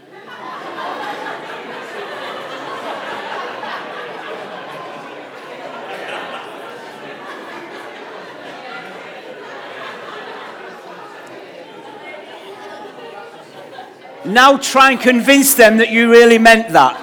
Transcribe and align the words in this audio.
Now 14.26 14.58
try 14.58 14.92
and 14.92 15.00
convince 15.00 15.56
them 15.56 15.78
that 15.78 15.90
you 15.90 16.12
really 16.12 16.38
meant 16.38 16.70
that. 16.70 17.02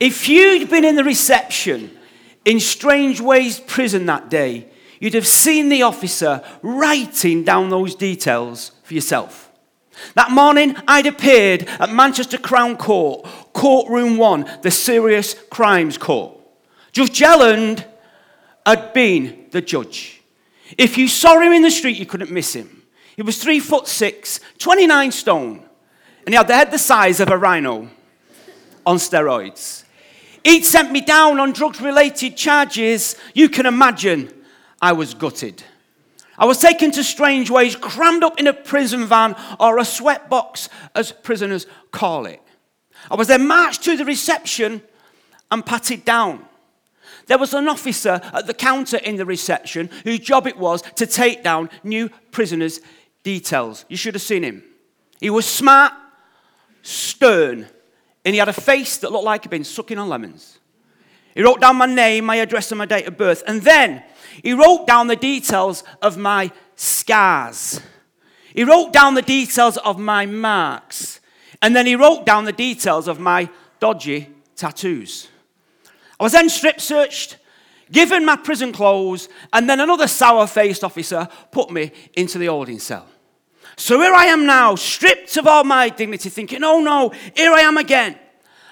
If 0.00 0.30
you'd 0.30 0.70
been 0.70 0.86
in 0.86 0.96
the 0.96 1.04
reception 1.04 1.94
in 2.46 2.58
Strangeways 2.58 3.60
prison 3.60 4.06
that 4.06 4.30
day, 4.30 4.70
you'd 5.00 5.14
have 5.14 5.26
seen 5.26 5.68
the 5.68 5.82
officer 5.82 6.42
writing 6.62 7.44
down 7.44 7.70
those 7.70 7.94
details 7.94 8.72
for 8.82 8.94
yourself. 8.94 9.50
That 10.14 10.30
morning, 10.30 10.76
I'd 10.86 11.06
appeared 11.06 11.66
at 11.80 11.92
Manchester 11.92 12.38
Crown 12.38 12.76
Court, 12.76 13.26
Courtroom 13.52 14.16
1, 14.16 14.60
the 14.62 14.70
Serious 14.70 15.34
Crimes 15.50 15.98
Court. 15.98 16.38
Judge 16.92 17.12
Jelland 17.12 17.84
had 18.64 18.92
been 18.92 19.46
the 19.50 19.60
judge. 19.60 20.22
If 20.76 20.98
you 20.98 21.08
saw 21.08 21.40
him 21.40 21.52
in 21.52 21.62
the 21.62 21.70
street, 21.70 21.96
you 21.96 22.06
couldn't 22.06 22.30
miss 22.30 22.54
him. 22.54 22.82
He 23.16 23.22
was 23.22 23.42
three 23.42 23.60
foot 23.60 23.88
six, 23.88 24.40
29 24.58 25.10
stone, 25.12 25.64
and 26.24 26.28
he 26.28 26.36
had 26.36 26.46
the 26.46 26.54
head 26.54 26.70
the 26.70 26.78
size 26.78 27.20
of 27.20 27.30
a 27.30 27.38
rhino 27.38 27.88
on 28.86 28.96
steroids. 28.96 29.84
He'd 30.44 30.64
sent 30.64 30.92
me 30.92 31.00
down 31.00 31.40
on 31.40 31.52
drugs 31.52 31.80
related 31.80 32.36
charges. 32.36 33.16
You 33.34 33.48
can 33.48 33.66
imagine 33.66 34.32
I 34.80 34.92
was 34.92 35.14
gutted. 35.14 35.62
I 36.36 36.44
was 36.44 36.60
taken 36.60 36.92
to 36.92 37.02
Strangeways, 37.02 37.74
crammed 37.74 38.22
up 38.22 38.38
in 38.38 38.46
a 38.46 38.52
prison 38.52 39.06
van 39.06 39.34
or 39.58 39.78
a 39.78 39.82
sweatbox, 39.82 40.68
as 40.94 41.10
prisoners 41.10 41.66
call 41.90 42.26
it. 42.26 42.40
I 43.10 43.16
was 43.16 43.28
then 43.28 43.46
marched 43.46 43.82
to 43.84 43.96
the 43.96 44.04
reception 44.04 44.82
and 45.50 45.66
patted 45.66 46.04
down. 46.04 46.44
There 47.26 47.38
was 47.38 47.54
an 47.54 47.68
officer 47.68 48.20
at 48.32 48.46
the 48.46 48.54
counter 48.54 48.98
in 48.98 49.16
the 49.16 49.26
reception 49.26 49.90
whose 50.04 50.20
job 50.20 50.46
it 50.46 50.56
was 50.56 50.82
to 50.96 51.06
take 51.06 51.42
down 51.42 51.70
new 51.82 52.08
prisoners' 52.30 52.80
details. 53.22 53.84
You 53.88 53.96
should 53.96 54.14
have 54.14 54.22
seen 54.22 54.42
him. 54.42 54.62
He 55.20 55.30
was 55.30 55.44
smart, 55.44 55.92
stern, 56.82 57.66
and 58.24 58.34
he 58.34 58.38
had 58.38 58.48
a 58.48 58.52
face 58.52 58.98
that 58.98 59.10
looked 59.10 59.24
like 59.24 59.42
he'd 59.42 59.50
been 59.50 59.64
sucking 59.64 59.98
on 59.98 60.08
lemons. 60.08 60.57
He 61.38 61.44
wrote 61.44 61.60
down 61.60 61.76
my 61.76 61.86
name, 61.86 62.24
my 62.24 62.34
address, 62.34 62.72
and 62.72 62.80
my 62.80 62.84
date 62.84 63.06
of 63.06 63.16
birth. 63.16 63.44
And 63.46 63.62
then 63.62 64.02
he 64.42 64.54
wrote 64.54 64.88
down 64.88 65.06
the 65.06 65.14
details 65.14 65.84
of 66.02 66.16
my 66.18 66.50
scars. 66.74 67.80
He 68.52 68.64
wrote 68.64 68.92
down 68.92 69.14
the 69.14 69.22
details 69.22 69.76
of 69.76 70.00
my 70.00 70.26
marks. 70.26 71.20
And 71.62 71.76
then 71.76 71.86
he 71.86 71.94
wrote 71.94 72.26
down 72.26 72.44
the 72.44 72.50
details 72.50 73.06
of 73.06 73.20
my 73.20 73.48
dodgy 73.78 74.30
tattoos. 74.56 75.28
I 76.18 76.24
was 76.24 76.32
then 76.32 76.48
strip 76.48 76.80
searched, 76.80 77.38
given 77.92 78.24
my 78.24 78.34
prison 78.34 78.72
clothes, 78.72 79.28
and 79.52 79.70
then 79.70 79.78
another 79.78 80.08
sour 80.08 80.48
faced 80.48 80.82
officer 80.82 81.28
put 81.52 81.70
me 81.70 81.92
into 82.14 82.38
the 82.38 82.46
holding 82.46 82.80
cell. 82.80 83.06
So 83.76 84.00
here 84.00 84.12
I 84.12 84.24
am 84.24 84.44
now, 84.44 84.74
stripped 84.74 85.36
of 85.36 85.46
all 85.46 85.62
my 85.62 85.88
dignity, 85.88 86.30
thinking, 86.30 86.64
oh 86.64 86.80
no, 86.80 87.12
here 87.36 87.52
I 87.52 87.60
am 87.60 87.76
again. 87.76 88.18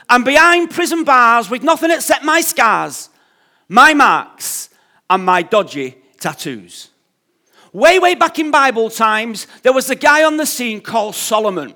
I'm 0.08 0.24
behind 0.24 0.70
prison 0.70 1.04
bars 1.04 1.50
with 1.50 1.62
nothing 1.62 1.90
except 1.90 2.24
my 2.24 2.40
scars, 2.40 3.10
my 3.68 3.94
marks, 3.94 4.70
and 5.10 5.24
my 5.24 5.42
dodgy 5.42 5.96
tattoos. 6.20 6.90
Way, 7.72 7.98
way 7.98 8.14
back 8.14 8.38
in 8.38 8.50
Bible 8.50 8.88
times, 8.88 9.46
there 9.62 9.72
was 9.72 9.90
a 9.90 9.94
guy 9.94 10.24
on 10.24 10.36
the 10.36 10.46
scene 10.46 10.80
called 10.80 11.14
Solomon. 11.14 11.74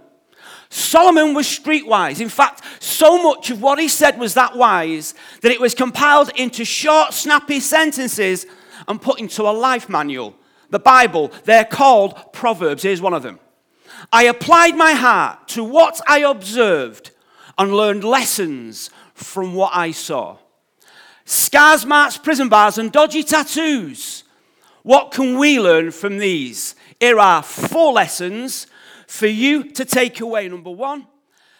Solomon 0.70 1.34
was 1.34 1.46
streetwise. 1.46 2.20
In 2.20 2.28
fact, 2.28 2.62
so 2.82 3.20
much 3.22 3.50
of 3.50 3.60
what 3.60 3.80
he 3.80 3.88
said 3.88 4.18
was 4.18 4.34
that 4.34 4.56
wise 4.56 5.14
that 5.42 5.50
it 5.50 5.60
was 5.60 5.74
compiled 5.74 6.30
into 6.36 6.64
short, 6.64 7.12
snappy 7.12 7.58
sentences 7.58 8.47
and 8.86 9.02
put 9.02 9.18
into 9.18 9.42
a 9.42 9.50
life 9.50 9.88
manual. 9.88 10.36
The 10.70 10.78
Bible, 10.78 11.32
they're 11.44 11.64
called 11.64 12.32
Proverbs. 12.32 12.84
Here's 12.84 13.02
one 13.02 13.14
of 13.14 13.24
them. 13.24 13.41
I 14.12 14.24
applied 14.24 14.76
my 14.76 14.92
heart 14.92 15.48
to 15.48 15.64
what 15.64 16.00
I 16.08 16.20
observed 16.20 17.10
and 17.60 17.75
learned 17.75 18.03
lessons 18.03 18.88
from 19.12 19.53
what 19.54 19.71
I 19.75 19.91
saw. 19.91 20.38
Scars, 21.26 21.84
marks, 21.84 22.16
prison 22.16 22.48
bars, 22.48 22.78
and 22.78 22.91
dodgy 22.91 23.22
tattoos. 23.22 24.25
What 24.82 25.10
can 25.10 25.38
we 25.38 25.60
learn 25.60 25.91
from 25.91 26.16
these? 26.16 26.75
Here 26.98 27.21
are 27.21 27.43
four 27.43 27.93
lessons 27.93 28.66
for 29.06 29.26
you 29.26 29.65
to 29.72 29.84
take 29.84 30.21
away. 30.21 30.48
Number 30.48 30.71
one, 30.71 31.06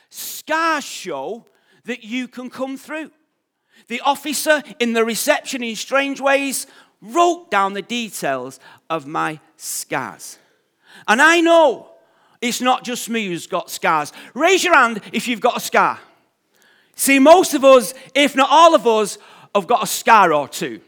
scars 0.09 0.85
show 0.85 1.45
that 1.85 2.03
you 2.03 2.29
can 2.29 2.49
come 2.49 2.79
through. 2.79 3.11
The 3.89 4.01
officer 4.01 4.63
in 4.79 4.95
the 4.95 5.05
reception, 5.05 5.63
in 5.63 5.77
Strangeways, 5.77 6.67
wrote 7.03 7.51
down 7.51 7.75
the 7.75 7.83
details 7.83 8.59
of 8.89 9.07
my 9.07 9.39
scars. 9.59 10.39
And 11.07 11.21
I 11.21 11.43
know 11.43 11.90
it's 12.41 12.61
not 12.61 12.85
just 12.85 13.09
me 13.09 13.27
who's 13.27 13.47
got 13.47 13.71
scars. 13.71 14.13
Raise 14.35 14.65
your 14.65 14.75
hand 14.75 15.01
if 15.13 15.29
you've 15.29 15.41
got 15.41 15.57
a 15.57 15.61
scar. 15.61 15.99
See, 16.97 17.19
most 17.19 17.55
of 17.55 17.65
us, 17.65 17.95
if 18.15 18.37
not 18.37 18.49
all 18.51 18.75
of 18.75 18.87
us, 18.87 19.19
have 19.55 19.67
got 19.67 19.83
a 19.83 19.87
scar 19.87 20.33
or 20.33 20.49
two. 20.49 20.81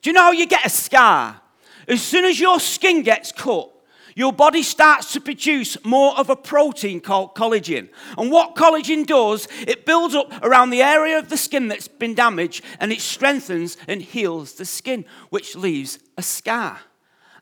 Do 0.00 0.10
you 0.10 0.14
know 0.14 0.22
how 0.22 0.32
you 0.32 0.46
get 0.46 0.64
a 0.64 0.70
scar? 0.70 1.40
As 1.86 2.02
soon 2.02 2.24
as 2.24 2.38
your 2.38 2.60
skin 2.60 3.02
gets 3.02 3.32
cut, 3.32 3.70
your 4.14 4.32
body 4.32 4.62
starts 4.62 5.12
to 5.12 5.20
produce 5.20 5.76
more 5.84 6.18
of 6.18 6.28
a 6.28 6.34
protein 6.34 7.00
called 7.00 7.36
collagen. 7.36 7.88
And 8.16 8.32
what 8.32 8.56
collagen 8.56 9.06
does, 9.06 9.46
it 9.66 9.86
builds 9.86 10.14
up 10.14 10.32
around 10.42 10.70
the 10.70 10.82
area 10.82 11.18
of 11.18 11.28
the 11.28 11.36
skin 11.36 11.68
that's 11.68 11.86
been 11.86 12.14
damaged 12.14 12.64
and 12.80 12.90
it 12.90 13.00
strengthens 13.00 13.76
and 13.86 14.02
heals 14.02 14.54
the 14.54 14.64
skin, 14.64 15.04
which 15.30 15.54
leaves 15.54 16.00
a 16.16 16.22
scar. 16.22 16.80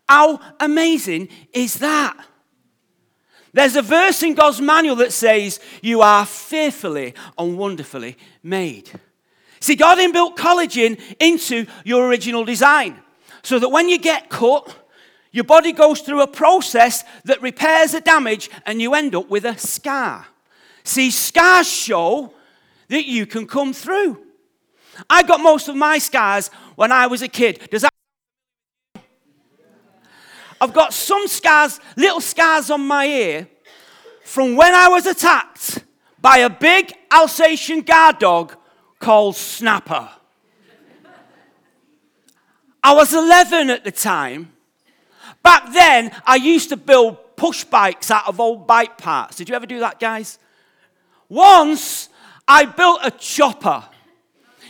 How 0.07 0.39
amazing 0.61 1.29
is 1.53 1.79
that? 1.79 2.17
There's 3.57 3.75
a 3.75 3.81
verse 3.81 4.23
in 4.23 4.35
God's 4.35 4.61
manual 4.61 4.97
that 4.97 5.15
says, 5.15 5.61
You 5.81 6.03
are 6.03 6.27
fearfully 6.27 7.15
and 7.39 7.57
wonderfully 7.57 8.19
made. 8.43 8.91
See, 9.61 9.77
God 9.77 9.97
inbuilt 9.97 10.37
collagen 10.37 11.01
into 11.19 11.65
your 11.83 12.07
original 12.07 12.45
design 12.45 13.01
so 13.43 13.59
that 13.59 13.71
when 13.71 13.89
you 13.89 13.97
get 13.97 14.29
cut, 14.29 14.77
your 15.33 15.45
body 15.45 15.73
goes 15.73 16.03
through 16.03 16.21
a 16.21 16.27
process 16.27 17.03
that 17.25 17.41
repairs 17.41 17.93
the 17.93 18.03
damage 18.03 18.51
and 18.67 18.83
you 18.83 18.93
end 18.93 19.15
up 19.15 19.31
with 19.31 19.47
a 19.47 19.57
scar. 19.57 20.27
See, 20.85 21.11
scars 21.11 21.67
show 21.67 22.35
that 22.89 23.07
you 23.07 23.25
can 23.25 23.47
come 23.47 23.73
through. 23.73 24.19
I 25.09 25.23
got 25.23 25.41
most 25.41 25.69
of 25.69 25.77
my 25.77 25.97
scars 25.97 26.51
when 26.75 26.93
I 26.93 27.07
was 27.07 27.23
a 27.23 27.29
kid. 27.29 27.71
Does 27.71 27.81
that? 27.81 27.96
I've 30.61 30.73
got 30.73 30.93
some 30.93 31.27
scars, 31.27 31.81
little 31.97 32.21
scars 32.21 32.71
on 32.71 32.87
my 32.87 33.07
ear 33.07 33.49
from 34.25 34.57
when 34.57 34.75
I 34.75 34.89
was 34.89 35.07
attacked 35.07 35.85
by 36.21 36.39
a 36.39 36.51
big 36.51 36.93
Alsatian 37.13 37.83
guard 37.83 38.19
dog 38.19 38.57
called 38.99 39.37
Snapper. 39.37 40.09
I 42.83 42.95
was 42.95 43.13
11 43.13 43.71
at 43.71 43.85
the 43.85 43.91
time 43.91 44.53
Back 45.47 45.73
then, 45.73 46.11
I 46.27 46.35
used 46.35 46.71
to 46.71 46.77
build 46.77 47.37
push 47.37 47.63
bikes 47.63 48.11
out 48.11 48.27
of 48.27 48.41
old 48.41 48.67
bike 48.67 48.99
parts. 48.99 49.37
Did 49.37 49.49
you 49.49 49.55
ever 49.55 49.65
do 49.65 49.79
that, 49.79 50.01
guys? 50.01 50.41
Once, 51.29 52.09
I 52.49 52.65
built 52.65 52.99
a 53.05 53.13
chopper. 53.13 53.85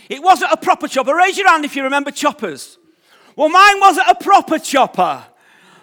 It 0.07 0.21
wasn't 0.21 0.51
a 0.51 0.57
proper 0.57 0.87
chopper. 0.87 1.15
Raise 1.15 1.35
your 1.35 1.49
hand 1.49 1.65
if 1.65 1.75
you 1.75 1.81
remember 1.81 2.11
choppers. 2.11 2.77
Well, 3.35 3.49
mine 3.49 3.79
wasn't 3.79 4.07
a 4.07 4.13
proper 4.23 4.59
chopper. 4.59 5.25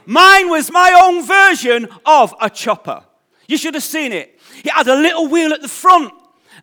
Mine 0.06 0.50
was 0.50 0.70
my 0.70 0.92
own 1.04 1.24
version 1.24 1.88
of 2.04 2.34
a 2.40 2.50
chopper. 2.50 3.04
You 3.46 3.56
should 3.56 3.74
have 3.74 3.82
seen 3.82 4.12
it. 4.12 4.38
It 4.64 4.70
had 4.70 4.88
a 4.88 4.94
little 4.94 5.28
wheel 5.28 5.52
at 5.52 5.62
the 5.62 5.68
front 5.68 6.12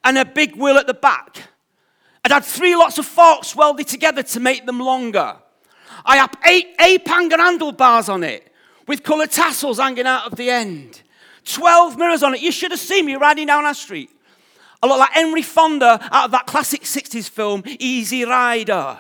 and 0.04 0.18
a 0.18 0.26
big 0.26 0.56
wheel 0.56 0.78
at 0.78 0.88
the 0.88 0.94
back. 0.94 1.50
It 2.24 2.32
had 2.32 2.46
three 2.46 2.76
lots 2.76 2.98
of 2.98 3.06
forks 3.06 3.56
welded 3.56 3.88
together 3.88 4.24
to 4.24 4.40
make 4.40 4.66
them 4.66 4.80
longer. 4.80 5.38
I 6.06 6.18
had 6.18 6.36
ape 6.80 7.08
hanger 7.08 7.38
handlebars 7.38 8.10
on 8.10 8.24
it 8.24 8.52
with 8.88 9.04
coloured 9.04 9.32
tassels 9.32 9.80
hanging 9.80 10.08
out 10.08 10.26
of 10.32 10.36
the 10.36 10.50
end. 10.50 11.02
12 11.46 11.98
mirrors 11.98 12.24
on 12.24 12.36
it. 12.36 12.42
You 12.42 12.52
should 12.52 12.72
have 12.72 12.80
seen 12.80 13.06
me 13.06 13.16
riding 13.16 13.48
down 13.48 13.66
our 13.66 13.74
street. 13.74 14.10
I 14.82 14.88
look 14.88 15.00
like 15.00 15.12
Henry 15.12 15.42
Fonda 15.42 16.00
out 16.12 16.26
of 16.26 16.32
that 16.32 16.48
classic 16.48 16.84
60s 16.84 17.30
film, 17.30 17.64
Easy 17.66 18.26
Rider. 18.26 19.00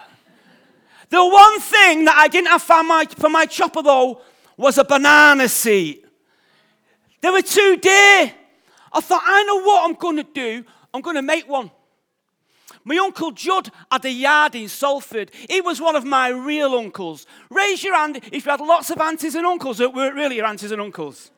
The 1.11 1.23
one 1.25 1.59
thing 1.59 2.05
that 2.05 2.15
I 2.17 2.29
didn't 2.29 2.47
have 2.47 2.63
for 2.63 2.83
my, 2.83 3.05
for 3.05 3.29
my 3.29 3.45
chopper, 3.45 3.83
though, 3.83 4.21
was 4.55 4.77
a 4.77 4.85
banana 4.85 5.49
seat. 5.49 6.05
They 7.19 7.29
were 7.29 7.41
too 7.41 7.75
dear. 7.75 8.31
I 8.93 9.01
thought, 9.01 9.21
I 9.25 9.43
know 9.43 9.61
what 9.61 9.89
I'm 9.89 9.95
going 9.95 10.15
to 10.15 10.23
do. 10.23 10.63
I'm 10.93 11.01
going 11.01 11.17
to 11.17 11.21
make 11.21 11.49
one. 11.49 11.69
My 12.85 12.97
uncle 12.97 13.31
Judd 13.31 13.69
had 13.91 14.05
a 14.05 14.09
yard 14.09 14.55
in 14.55 14.69
Salford. 14.69 15.31
He 15.49 15.59
was 15.59 15.81
one 15.81 15.97
of 15.97 16.05
my 16.05 16.29
real 16.29 16.75
uncles. 16.75 17.27
Raise 17.49 17.83
your 17.83 17.93
hand 17.95 18.21
if 18.31 18.45
you 18.45 18.51
had 18.51 18.61
lots 18.61 18.89
of 18.89 18.99
aunties 18.99 19.35
and 19.35 19.45
uncles 19.45 19.79
that 19.79 19.93
weren't 19.93 20.15
really 20.15 20.37
your 20.37 20.45
aunties 20.45 20.71
and 20.71 20.81
uncles. 20.81 21.29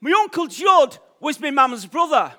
My 0.00 0.10
uncle 0.10 0.48
Judd 0.48 0.98
was 1.20 1.38
my 1.40 1.52
mum's 1.52 1.86
brother. 1.86 2.32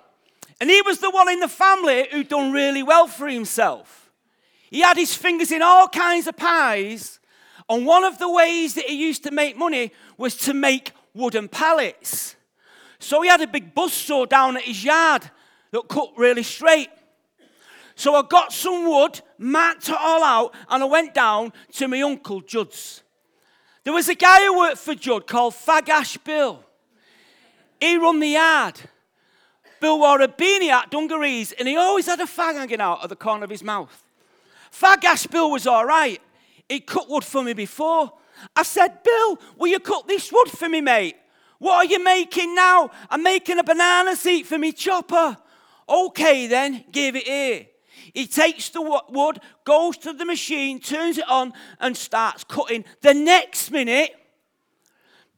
And 0.59 0.69
he 0.69 0.81
was 0.81 0.99
the 0.99 1.09
one 1.09 1.29
in 1.29 1.39
the 1.39 1.47
family 1.47 2.09
who'd 2.11 2.27
done 2.27 2.51
really 2.51 2.83
well 2.83 3.07
for 3.07 3.29
himself. 3.29 4.06
He 4.69 4.81
had 4.81 4.97
his 4.97 5.15
fingers 5.15 5.51
in 5.51 5.61
all 5.61 5.87
kinds 5.87 6.27
of 6.27 6.35
pies. 6.37 7.19
And 7.69 7.85
one 7.85 8.03
of 8.03 8.17
the 8.17 8.31
ways 8.31 8.75
that 8.75 8.85
he 8.85 8.95
used 8.95 9.23
to 9.23 9.31
make 9.31 9.57
money 9.57 9.91
was 10.17 10.35
to 10.37 10.53
make 10.53 10.91
wooden 11.13 11.47
pallets. 11.47 12.35
So 12.99 13.21
he 13.21 13.29
had 13.29 13.41
a 13.41 13.47
big 13.47 13.75
buzzsaw 13.75 14.27
down 14.27 14.57
at 14.57 14.63
his 14.63 14.83
yard 14.83 15.29
that 15.71 15.87
cut 15.87 16.11
really 16.17 16.43
straight. 16.43 16.89
So 17.95 18.15
I 18.15 18.21
got 18.21 18.53
some 18.53 18.87
wood, 18.87 19.21
marked 19.37 19.89
it 19.89 19.97
all 19.99 20.23
out, 20.23 20.53
and 20.69 20.83
I 20.83 20.85
went 20.85 21.13
down 21.13 21.51
to 21.73 21.87
my 21.87 22.01
uncle 22.01 22.41
Judd's. 22.41 23.03
There 23.83 23.93
was 23.93 24.07
a 24.09 24.15
guy 24.15 24.45
who 24.45 24.57
worked 24.57 24.77
for 24.77 24.95
Judd 24.95 25.27
called 25.27 25.53
Fagash 25.53 26.23
Bill. 26.23 26.63
He 27.79 27.97
run 27.97 28.19
the 28.19 28.27
yard. 28.27 28.79
Bill 29.79 29.99
wore 29.99 30.21
a 30.21 30.27
beanie 30.27 30.69
at 30.69 30.91
dungarees, 30.91 31.53
and 31.53 31.67
he 31.67 31.75
always 31.75 32.05
had 32.05 32.19
a 32.19 32.25
fag 32.25 32.55
hanging 32.55 32.81
out 32.81 33.03
of 33.03 33.09
the 33.09 33.15
corner 33.15 33.43
of 33.43 33.49
his 33.49 33.63
mouth. 33.63 34.03
Fagash 34.79 35.29
Bill 35.29 35.49
was 35.49 35.65
all 35.65 35.85
right. 35.85 36.21
He 36.69 36.79
cut 36.79 37.09
wood 37.09 37.23
for 37.23 37.43
me 37.43 37.53
before. 37.53 38.11
I 38.55 38.63
said, 38.63 39.01
Bill, 39.03 39.39
will 39.57 39.67
you 39.67 39.79
cut 39.79 40.07
this 40.07 40.31
wood 40.31 40.49
for 40.49 40.69
me, 40.69 40.81
mate? 40.81 41.15
What 41.59 41.75
are 41.75 41.85
you 41.85 42.03
making 42.03 42.53
now? 42.53 42.91
I'm 43.09 43.23
making 43.23 43.57
a 43.57 43.63
banana 43.63 44.15
seat 44.15 44.45
for 44.45 44.57
me 44.57 44.71
chopper. 44.71 45.37
Okay, 45.89 46.47
then, 46.47 46.85
give 46.91 47.15
it 47.15 47.25
here. 47.25 47.65
He 48.13 48.27
takes 48.27 48.69
the 48.69 49.01
wood, 49.09 49.39
goes 49.63 49.97
to 49.97 50.13
the 50.13 50.25
machine, 50.25 50.79
turns 50.79 51.17
it 51.17 51.27
on, 51.27 51.53
and 51.79 51.97
starts 51.97 52.43
cutting. 52.43 52.85
The 53.01 53.13
next 53.13 53.71
minute, 53.71 54.11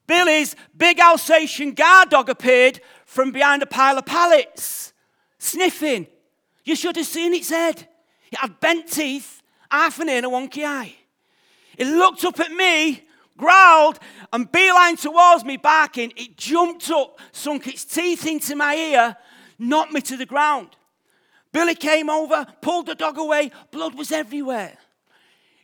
Billy's 0.08 0.56
big 0.76 1.00
Alsatian 1.00 1.74
guard 1.74 2.10
dog 2.10 2.30
appeared 2.30 2.82
from 3.06 3.32
behind 3.32 3.64
a 3.64 3.68
pile 3.68 3.98
of 3.98 4.06
pallets, 4.06 4.92
sniffing. 5.38 6.08
You 6.66 6.76
should 6.76 6.98
have 6.98 7.06
seen 7.06 7.34
its 7.34 7.50
head. 7.50 7.88
It 8.32 8.40
had 8.40 8.60
bent 8.60 8.92
teeth, 8.92 9.42
half 9.72 10.00
an 10.00 10.10
ear, 10.10 10.18
and 10.18 10.26
a 10.26 10.30
wonky 10.30 10.66
eye. 10.66 10.96
It 11.78 11.88
looked 11.88 12.24
up 12.26 12.40
at 12.40 12.52
me, 12.52 13.04
growled, 13.38 14.00
and 14.34 14.52
beeline 14.52 14.98
towards 14.98 15.46
me, 15.46 15.58
barking. 15.58 16.14
It 16.16 16.38
jumped 16.38 16.90
up, 16.92 17.20
sunk 17.32 17.68
its 17.68 17.86
teeth 17.86 18.26
into 18.28 18.56
my 18.56 18.76
ear, 18.76 19.18
knocked 19.58 19.94
me 19.94 20.02
to 20.02 20.18
the 20.18 20.26
ground. 20.26 20.76
Billy 21.52 21.76
came 21.76 22.10
over, 22.10 22.46
pulled 22.62 22.86
the 22.86 22.96
dog 22.96 23.18
away, 23.18 23.52
blood 23.72 23.96
was 23.96 24.12
everywhere. 24.12 24.78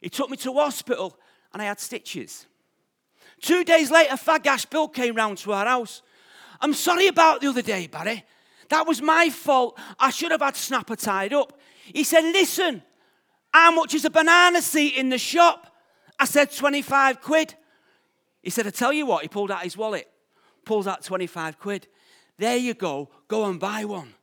He 0.02 0.10
took 0.10 0.30
me 0.30 0.38
to 0.38 0.54
hospital 0.54 1.18
and 1.54 1.62
I 1.62 1.66
had 1.66 1.80
stitches. 1.80 2.46
Two 3.42 3.64
days 3.64 3.92
later, 3.92 4.16
Fagash 4.16 4.70
Bill 4.70 4.88
came 4.88 5.16
round 5.16 5.38
to 5.40 5.54
our 5.54 5.66
house. 5.66 6.02
I'm 6.62 6.74
sorry 6.74 7.08
about 7.08 7.42
the 7.42 7.50
other 7.50 7.62
day, 7.62 7.88
Barry. 7.88 8.24
That 8.70 8.88
was 8.88 9.02
my 9.02 9.30
fault. 9.30 9.78
I 10.00 10.10
should 10.10 10.32
have 10.32 10.42
had 10.42 10.56
Snapper 10.56 10.96
tied 10.96 11.34
up. 11.34 11.60
He 11.94 12.04
said, 12.04 12.24
Listen, 12.24 12.82
how 13.54 13.72
much 13.72 13.94
is 13.94 14.06
a 14.06 14.10
banana 14.10 14.62
seat 14.62 14.96
in 14.96 15.10
the 15.10 15.18
shop? 15.18 15.74
I 16.20 16.26
said, 16.26 16.52
25 16.52 17.22
quid. 17.22 17.56
He 18.42 18.50
said, 18.50 18.68
I 18.68 18.70
tell 18.70 18.94
you 18.94 19.06
what, 19.06 19.24
he 19.24 19.28
pulled 19.28 19.52
out 19.52 19.64
his 19.64 19.76
wallet, 19.76 20.08
pulls 20.66 20.88
out 20.88 21.04
25 21.04 21.60
quid. 21.60 21.88
There 22.38 22.58
you 22.58 22.74
go, 22.74 23.10
go 23.28 23.46
and 23.46 23.60
buy 23.60 23.86
one. 23.86 24.14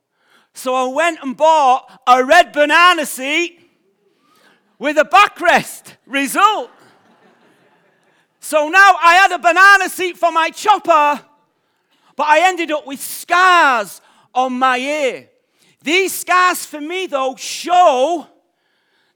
So 0.53 0.75
I 0.75 0.93
went 0.93 1.19
and 1.21 1.35
bought 1.35 1.91
a 2.07 2.23
red 2.23 2.53
banana 2.53 3.05
seat 3.05 3.59
with 4.77 4.97
a 4.97 5.05
backrest. 5.05 5.95
Result. 6.05 6.69
So 8.39 8.67
now 8.67 8.97
I 9.01 9.15
had 9.15 9.31
a 9.31 9.39
banana 9.39 9.89
seat 9.89 10.17
for 10.17 10.31
my 10.31 10.49
chopper, 10.49 11.23
but 12.15 12.27
I 12.27 12.47
ended 12.47 12.71
up 12.71 12.85
with 12.85 13.01
scars 13.01 14.01
on 14.35 14.53
my 14.53 14.77
ear. 14.77 15.29
These 15.83 16.13
scars 16.13 16.65
for 16.65 16.79
me, 16.79 17.07
though, 17.07 17.35
show 17.35 18.27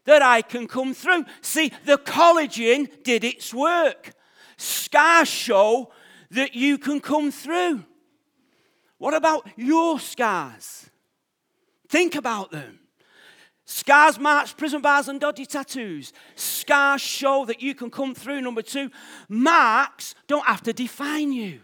that 0.03 0.21
I 0.21 0.41
can 0.41 0.67
come 0.67 0.93
through. 0.93 1.25
See, 1.41 1.71
the 1.85 1.97
collagen 1.97 3.03
did 3.03 3.23
its 3.23 3.53
work. 3.53 4.11
Scars 4.57 5.29
show 5.29 5.91
that 6.31 6.55
you 6.55 6.77
can 6.77 6.99
come 6.99 7.31
through. 7.31 7.85
What 8.97 9.13
about 9.13 9.47
your 9.55 9.99
scars? 9.99 10.89
Think 11.87 12.15
about 12.15 12.51
them. 12.51 12.79
Scars 13.63 14.19
marks 14.19 14.53
prison 14.53 14.81
bars 14.81 15.07
and 15.07 15.19
dodgy 15.21 15.45
tattoos. 15.45 16.11
Scars 16.35 17.01
show 17.01 17.45
that 17.45 17.61
you 17.61 17.75
can 17.75 17.89
come 17.89 18.13
through. 18.15 18.41
Number 18.41 18.61
two, 18.61 18.89
marks 19.29 20.15
don't 20.27 20.45
have 20.45 20.63
to 20.63 20.73
define 20.73 21.31
you. 21.31 21.61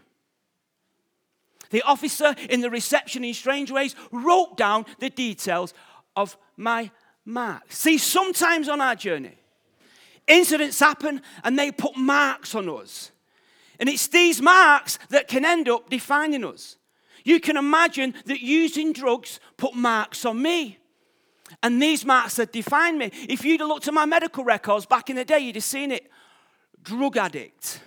The 1.70 1.82
officer 1.82 2.34
in 2.48 2.60
the 2.60 2.70
reception, 2.70 3.24
in 3.24 3.34
Strangeways, 3.34 3.94
wrote 4.12 4.56
down 4.56 4.86
the 4.98 5.10
details 5.10 5.74
of 6.16 6.36
my 6.56 6.90
marks. 7.24 7.78
See, 7.78 7.98
sometimes 7.98 8.68
on 8.68 8.80
our 8.80 8.94
journey, 8.94 9.36
incidents 10.26 10.78
happen 10.80 11.22
and 11.42 11.58
they 11.58 11.70
put 11.72 11.96
marks 11.96 12.54
on 12.54 12.68
us. 12.68 13.10
And 13.80 13.88
it's 13.88 14.06
these 14.06 14.40
marks 14.40 14.98
that 15.10 15.28
can 15.28 15.44
end 15.44 15.68
up 15.68 15.90
defining 15.90 16.44
us. 16.44 16.76
You 17.24 17.40
can 17.40 17.56
imagine 17.56 18.14
that 18.26 18.40
using 18.40 18.92
drugs 18.92 19.40
put 19.56 19.74
marks 19.74 20.24
on 20.24 20.40
me. 20.40 20.78
And 21.62 21.80
these 21.80 22.04
marks 22.04 22.36
that 22.36 22.52
define 22.52 22.98
me. 22.98 23.10
If 23.28 23.44
you'd 23.44 23.60
have 23.60 23.68
looked 23.68 23.88
at 23.88 23.94
my 23.94 24.06
medical 24.06 24.44
records 24.44 24.86
back 24.86 25.10
in 25.10 25.16
the 25.16 25.24
day, 25.24 25.40
you'd 25.40 25.56
have 25.56 25.64
seen 25.64 25.90
it. 25.90 26.10
Drug 26.82 27.16
addict. 27.16 27.80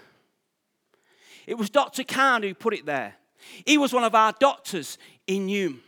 It 1.46 1.58
was 1.58 1.70
Dr. 1.70 2.04
Khan 2.04 2.44
who 2.44 2.54
put 2.54 2.74
it 2.74 2.86
there. 2.86 3.16
He 3.66 3.78
was 3.78 3.94
one 3.94 4.04
of 4.04 4.16
our 4.16 4.34
doctors 4.40 4.98
in 5.26 5.48
Hulme. 5.48 5.80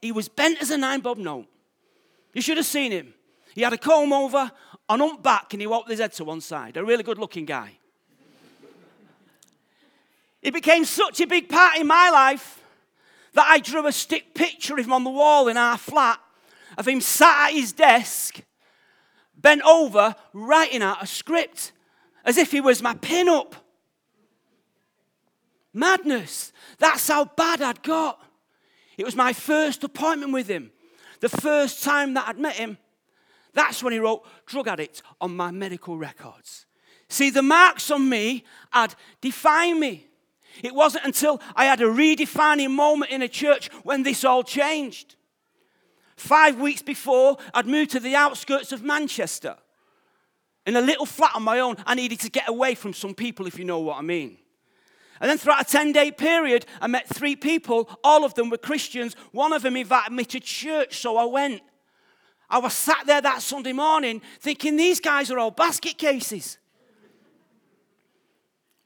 He 0.00 0.12
was 0.12 0.28
bent 0.28 0.60
as 0.62 0.70
a 0.70 0.78
nine 0.78 1.00
bob 1.00 1.18
note. 1.18 1.46
You 2.32 2.42
should 2.42 2.56
have 2.56 2.66
seen 2.66 2.92
him. 2.92 3.14
He 3.54 3.62
had 3.62 3.72
a 3.72 3.78
comb 3.78 4.12
over, 4.12 4.52
an 4.88 5.00
ump 5.00 5.22
back, 5.22 5.52
and 5.52 5.60
he 5.60 5.66
walked 5.66 5.90
his 5.90 5.98
head 5.98 6.12
to 6.14 6.24
one 6.24 6.40
side. 6.40 6.76
A 6.76 6.84
really 6.84 7.02
good 7.02 7.18
looking 7.18 7.44
guy. 7.44 7.72
It 10.40 10.54
became 10.54 10.84
such 10.84 11.20
a 11.20 11.26
big 11.26 11.48
part 11.48 11.78
in 11.78 11.86
my 11.86 12.10
life 12.10 12.62
that 13.32 13.46
I 13.48 13.58
drew 13.58 13.86
a 13.86 13.92
stick 13.92 14.34
picture 14.34 14.78
of 14.78 14.84
him 14.84 14.92
on 14.92 15.04
the 15.04 15.10
wall 15.10 15.48
in 15.48 15.56
our 15.56 15.76
flat, 15.76 16.20
of 16.76 16.86
him 16.86 17.00
sat 17.00 17.48
at 17.48 17.54
his 17.54 17.72
desk, 17.72 18.40
bent 19.36 19.62
over, 19.62 20.14
writing 20.32 20.82
out 20.82 21.02
a 21.02 21.06
script, 21.06 21.72
as 22.24 22.36
if 22.36 22.52
he 22.52 22.60
was 22.60 22.82
my 22.82 22.94
pin 22.94 23.28
up. 23.28 23.56
Madness. 25.78 26.52
That's 26.78 27.06
how 27.06 27.24
bad 27.24 27.62
I'd 27.62 27.82
got. 27.82 28.20
It 28.96 29.04
was 29.04 29.14
my 29.14 29.32
first 29.32 29.84
appointment 29.84 30.32
with 30.32 30.48
him, 30.48 30.72
the 31.20 31.28
first 31.28 31.84
time 31.84 32.14
that 32.14 32.28
I'd 32.28 32.38
met 32.38 32.56
him. 32.56 32.78
That's 33.54 33.82
when 33.82 33.92
he 33.92 33.98
wrote 33.98 34.26
drug 34.46 34.68
addict 34.68 35.02
on 35.20 35.36
my 35.36 35.50
medical 35.50 35.96
records. 35.96 36.66
See, 37.08 37.30
the 37.30 37.42
marks 37.42 37.90
on 37.90 38.08
me 38.08 38.44
had 38.70 38.94
defined 39.20 39.80
me. 39.80 40.06
It 40.62 40.74
wasn't 40.74 41.04
until 41.04 41.40
I 41.54 41.66
had 41.66 41.80
a 41.80 41.84
redefining 41.84 42.70
moment 42.70 43.12
in 43.12 43.22
a 43.22 43.28
church 43.28 43.70
when 43.84 44.02
this 44.02 44.24
all 44.24 44.42
changed. 44.42 45.14
Five 46.16 46.60
weeks 46.60 46.82
before, 46.82 47.36
I'd 47.54 47.66
moved 47.66 47.92
to 47.92 48.00
the 48.00 48.16
outskirts 48.16 48.72
of 48.72 48.82
Manchester. 48.82 49.56
In 50.66 50.76
a 50.76 50.80
little 50.80 51.06
flat 51.06 51.34
on 51.34 51.44
my 51.44 51.60
own, 51.60 51.76
I 51.86 51.94
needed 51.94 52.20
to 52.20 52.30
get 52.30 52.48
away 52.48 52.74
from 52.74 52.92
some 52.92 53.14
people, 53.14 53.46
if 53.46 53.58
you 53.58 53.64
know 53.64 53.78
what 53.78 53.98
I 53.98 54.02
mean. 54.02 54.38
And 55.20 55.30
then 55.30 55.38
throughout 55.38 55.62
a 55.62 55.64
10 55.64 55.92
day 55.92 56.10
period, 56.10 56.66
I 56.80 56.86
met 56.86 57.08
three 57.08 57.36
people. 57.36 57.88
All 58.04 58.24
of 58.24 58.34
them 58.34 58.50
were 58.50 58.58
Christians. 58.58 59.14
One 59.32 59.52
of 59.52 59.62
them 59.62 59.76
invited 59.76 60.12
me 60.12 60.24
to 60.26 60.40
church, 60.40 60.98
so 61.00 61.16
I 61.16 61.24
went. 61.24 61.62
I 62.50 62.58
was 62.58 62.72
sat 62.72 63.06
there 63.06 63.20
that 63.20 63.42
Sunday 63.42 63.72
morning 63.72 64.22
thinking 64.40 64.76
these 64.76 65.00
guys 65.00 65.30
are 65.30 65.38
all 65.38 65.50
basket 65.50 65.98
cases 65.98 66.58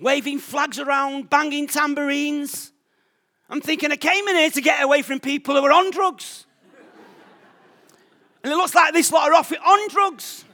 waving 0.02 0.40
flags 0.40 0.78
around, 0.78 1.30
banging 1.30 1.66
tambourines. 1.68 2.72
I'm 3.48 3.60
thinking 3.60 3.92
I 3.92 3.96
came 3.96 4.26
in 4.28 4.36
here 4.36 4.50
to 4.50 4.60
get 4.60 4.82
away 4.82 5.02
from 5.02 5.20
people 5.20 5.54
who 5.54 5.64
are 5.64 5.72
on 5.72 5.90
drugs. 5.90 6.46
and 8.42 8.52
it 8.52 8.56
looks 8.56 8.74
like 8.74 8.92
this 8.92 9.12
lot 9.12 9.30
are 9.30 9.34
off 9.34 9.52
it 9.52 9.60
on 9.60 9.88
drugs. 9.88 10.44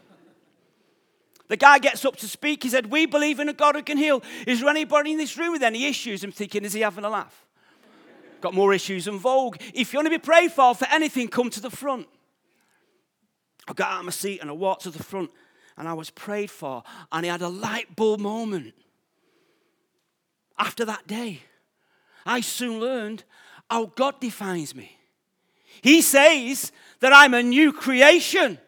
The 1.49 1.57
guy 1.57 1.79
gets 1.79 2.05
up 2.05 2.17
to 2.17 2.29
speak. 2.29 2.63
He 2.63 2.69
said, 2.69 2.87
We 2.87 3.07
believe 3.07 3.41
in 3.41 3.49
a 3.49 3.53
God 3.53 3.75
who 3.75 3.83
can 3.83 3.97
heal. 3.97 4.23
Is 4.47 4.61
there 4.61 4.69
anybody 4.69 5.13
in 5.13 5.19
this 5.19 5.37
room 5.37 5.53
with 5.53 5.63
any 5.63 5.87
issues? 5.87 6.23
I'm 6.23 6.33
thinking, 6.33 6.65
Is 6.65 6.75
he 6.75 6.81
having 6.81 7.05
a 7.05 7.11
laugh? 7.11 7.47
Got 8.41 8.55
more 8.55 8.73
issues 8.73 9.07
than 9.07 9.19
Vogue. 9.19 9.57
If 9.75 9.93
you 9.93 9.99
want 9.99 10.07
to 10.07 10.11
be 10.11 10.19
prayed 10.19 10.53
for 10.53 10.75
for 10.75 10.87
anything, 10.91 11.29
come 11.29 11.51
to 11.51 11.61
the 11.61 11.71
front. 11.71 12.07
I 13.67 13.73
got 13.73 13.91
out 13.91 13.99
of 14.01 14.05
my 14.07 14.13
seat 14.13 14.41
and 14.41 14.49
I 14.49 14.53
walked 14.53 14.83
to 14.83 14.91
the 14.91 15.03
front 15.03 15.31
and 15.77 15.89
I 15.89 15.93
was 15.93 16.11
prayed 16.11 16.51
for, 16.51 16.83
and 17.13 17.25
he 17.25 17.31
had 17.31 17.41
a 17.41 17.49
light 17.49 17.95
bulb 17.95 18.19
moment. 18.19 18.75
After 20.59 20.85
that 20.85 21.07
day, 21.07 21.43
I 22.27 22.41
soon 22.41 22.81
learned 22.81 23.23
how 23.71 23.87
God 23.87 24.21
defines 24.21 24.75
me. 24.75 24.97
He 25.81 26.03
says 26.03 26.73
that 26.99 27.13
I'm 27.13 27.33
a 27.33 27.45
new 27.45 27.73
creation 27.73 28.59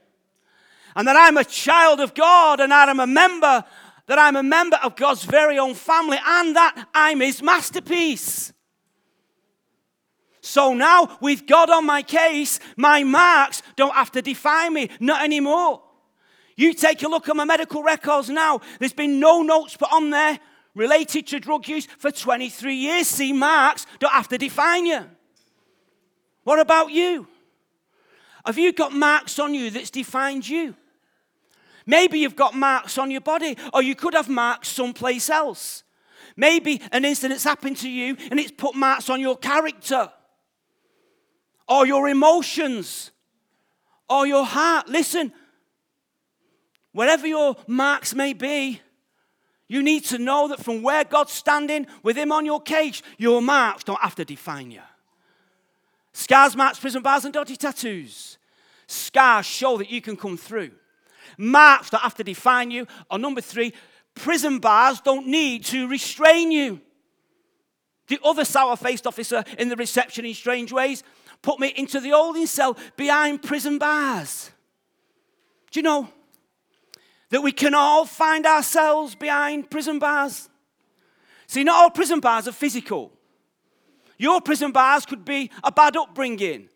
and 0.96 1.06
that 1.06 1.16
I'm 1.16 1.36
a 1.36 1.44
child 1.44 2.00
of 2.00 2.14
God 2.14 2.60
and 2.60 2.72
I'm 2.72 3.00
a 3.00 3.06
member, 3.06 3.64
that 4.06 4.18
I'm 4.18 4.36
a 4.36 4.42
member 4.42 4.78
of 4.82 4.96
God's 4.96 5.24
very 5.24 5.58
own 5.58 5.74
family 5.74 6.18
and 6.24 6.56
that 6.56 6.88
I'm 6.94 7.20
his 7.20 7.42
masterpiece. 7.42 8.52
So 10.40 10.72
now, 10.72 11.18
with 11.20 11.46
God 11.46 11.70
on 11.70 11.86
my 11.86 12.02
case, 12.02 12.60
my 12.76 13.04
marks 13.04 13.62
don't 13.76 13.94
have 13.94 14.10
to 14.12 14.22
define 14.22 14.72
me, 14.72 14.90
not 14.98 15.22
anymore. 15.22 15.82
You 16.56 16.74
take 16.74 17.02
a 17.02 17.08
look 17.08 17.28
at 17.28 17.36
my 17.36 17.44
medical 17.44 17.82
records 17.82 18.28
now, 18.28 18.60
there's 18.78 18.92
been 18.92 19.20
no 19.20 19.42
notes 19.42 19.76
put 19.76 19.92
on 19.92 20.10
there 20.10 20.38
related 20.74 21.26
to 21.28 21.40
drug 21.40 21.68
use 21.68 21.86
for 21.98 22.10
23 22.10 22.74
years. 22.74 23.06
See, 23.06 23.32
marks 23.32 23.86
don't 23.98 24.12
have 24.12 24.28
to 24.28 24.38
define 24.38 24.86
you. 24.86 25.04
What 26.44 26.58
about 26.58 26.90
you? 26.90 27.26
Have 28.44 28.58
you 28.58 28.72
got 28.72 28.92
marks 28.92 29.38
on 29.38 29.54
you 29.54 29.70
that's 29.70 29.90
defined 29.90 30.48
you? 30.48 30.74
Maybe 31.90 32.20
you've 32.20 32.36
got 32.36 32.54
marks 32.54 32.98
on 32.98 33.10
your 33.10 33.20
body, 33.20 33.56
or 33.74 33.82
you 33.82 33.96
could 33.96 34.14
have 34.14 34.28
marks 34.28 34.68
someplace 34.68 35.28
else. 35.28 35.82
Maybe 36.36 36.80
an 36.92 37.04
incident's 37.04 37.42
happened 37.42 37.78
to 37.78 37.90
you 37.90 38.16
and 38.30 38.38
it's 38.38 38.52
put 38.52 38.76
marks 38.76 39.10
on 39.10 39.20
your 39.20 39.36
character, 39.36 40.08
or 41.68 41.88
your 41.88 42.08
emotions, 42.08 43.10
or 44.08 44.24
your 44.24 44.44
heart. 44.44 44.88
Listen, 44.88 45.32
wherever 46.92 47.26
your 47.26 47.56
marks 47.66 48.14
may 48.14 48.34
be, 48.34 48.80
you 49.66 49.82
need 49.82 50.04
to 50.04 50.18
know 50.18 50.46
that 50.46 50.62
from 50.62 50.82
where 50.82 51.02
God's 51.02 51.32
standing 51.32 51.88
with 52.04 52.16
Him 52.16 52.30
on 52.30 52.46
your 52.46 52.60
cage, 52.60 53.02
your 53.18 53.42
marks 53.42 53.82
don't 53.82 54.00
have 54.00 54.14
to 54.14 54.24
define 54.24 54.70
you. 54.70 54.82
Scars, 56.12 56.54
marks, 56.54 56.78
prison 56.78 57.02
bars, 57.02 57.24
and 57.24 57.34
dodgy 57.34 57.56
tattoos. 57.56 58.38
Scars 58.86 59.44
show 59.44 59.76
that 59.78 59.90
you 59.90 60.00
can 60.00 60.16
come 60.16 60.36
through. 60.36 60.70
Marks 61.40 61.88
don't 61.88 62.02
have 62.02 62.14
to 62.16 62.24
define 62.24 62.70
you. 62.70 62.86
Or 63.10 63.18
number 63.18 63.40
three, 63.40 63.72
prison 64.14 64.58
bars 64.58 65.00
don't 65.00 65.26
need 65.26 65.64
to 65.66 65.88
restrain 65.88 66.52
you. 66.52 66.82
The 68.08 68.20
other 68.22 68.44
sour 68.44 68.76
faced 68.76 69.06
officer 69.06 69.42
in 69.58 69.70
the 69.70 69.76
reception 69.76 70.26
in 70.26 70.34
Strangeways 70.34 71.02
put 71.40 71.58
me 71.58 71.72
into 71.76 71.98
the 72.00 72.10
holding 72.10 72.46
cell 72.46 72.76
behind 72.96 73.42
prison 73.42 73.78
bars. 73.78 74.50
Do 75.70 75.80
you 75.80 75.84
know 75.84 76.08
that 77.30 77.40
we 77.40 77.52
can 77.52 77.74
all 77.74 78.04
find 78.04 78.44
ourselves 78.44 79.14
behind 79.14 79.70
prison 79.70 79.98
bars? 79.98 80.50
See, 81.46 81.64
not 81.64 81.76
all 81.76 81.90
prison 81.90 82.20
bars 82.20 82.48
are 82.48 82.52
physical. 82.52 83.12
Your 84.18 84.42
prison 84.42 84.72
bars 84.72 85.06
could 85.06 85.24
be 85.24 85.50
a 85.64 85.72
bad 85.72 85.96
upbringing, 85.96 86.68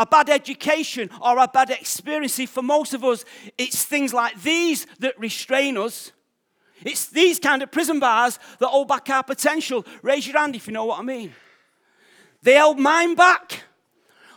a 0.00 0.06
bad 0.06 0.30
education, 0.30 1.10
or 1.20 1.36
a 1.38 1.46
bad 1.46 1.68
experience. 1.68 2.32
See, 2.32 2.46
for 2.46 2.62
most 2.62 2.94
of 2.94 3.04
us, 3.04 3.22
it's 3.58 3.84
things 3.84 4.14
like 4.14 4.40
these 4.42 4.86
that 5.00 5.18
restrain 5.18 5.76
us. 5.76 6.12
It's 6.82 7.08
these 7.08 7.38
kind 7.38 7.62
of 7.62 7.70
prison 7.70 8.00
bars 8.00 8.38
that 8.60 8.68
hold 8.68 8.88
back 8.88 9.10
our 9.10 9.22
potential. 9.22 9.84
Raise 10.02 10.26
your 10.26 10.38
hand 10.38 10.56
if 10.56 10.66
you 10.66 10.72
know 10.72 10.86
what 10.86 10.98
I 10.98 11.02
mean. 11.02 11.34
They 12.42 12.54
held 12.54 12.78
mine 12.78 13.14
back, 13.14 13.64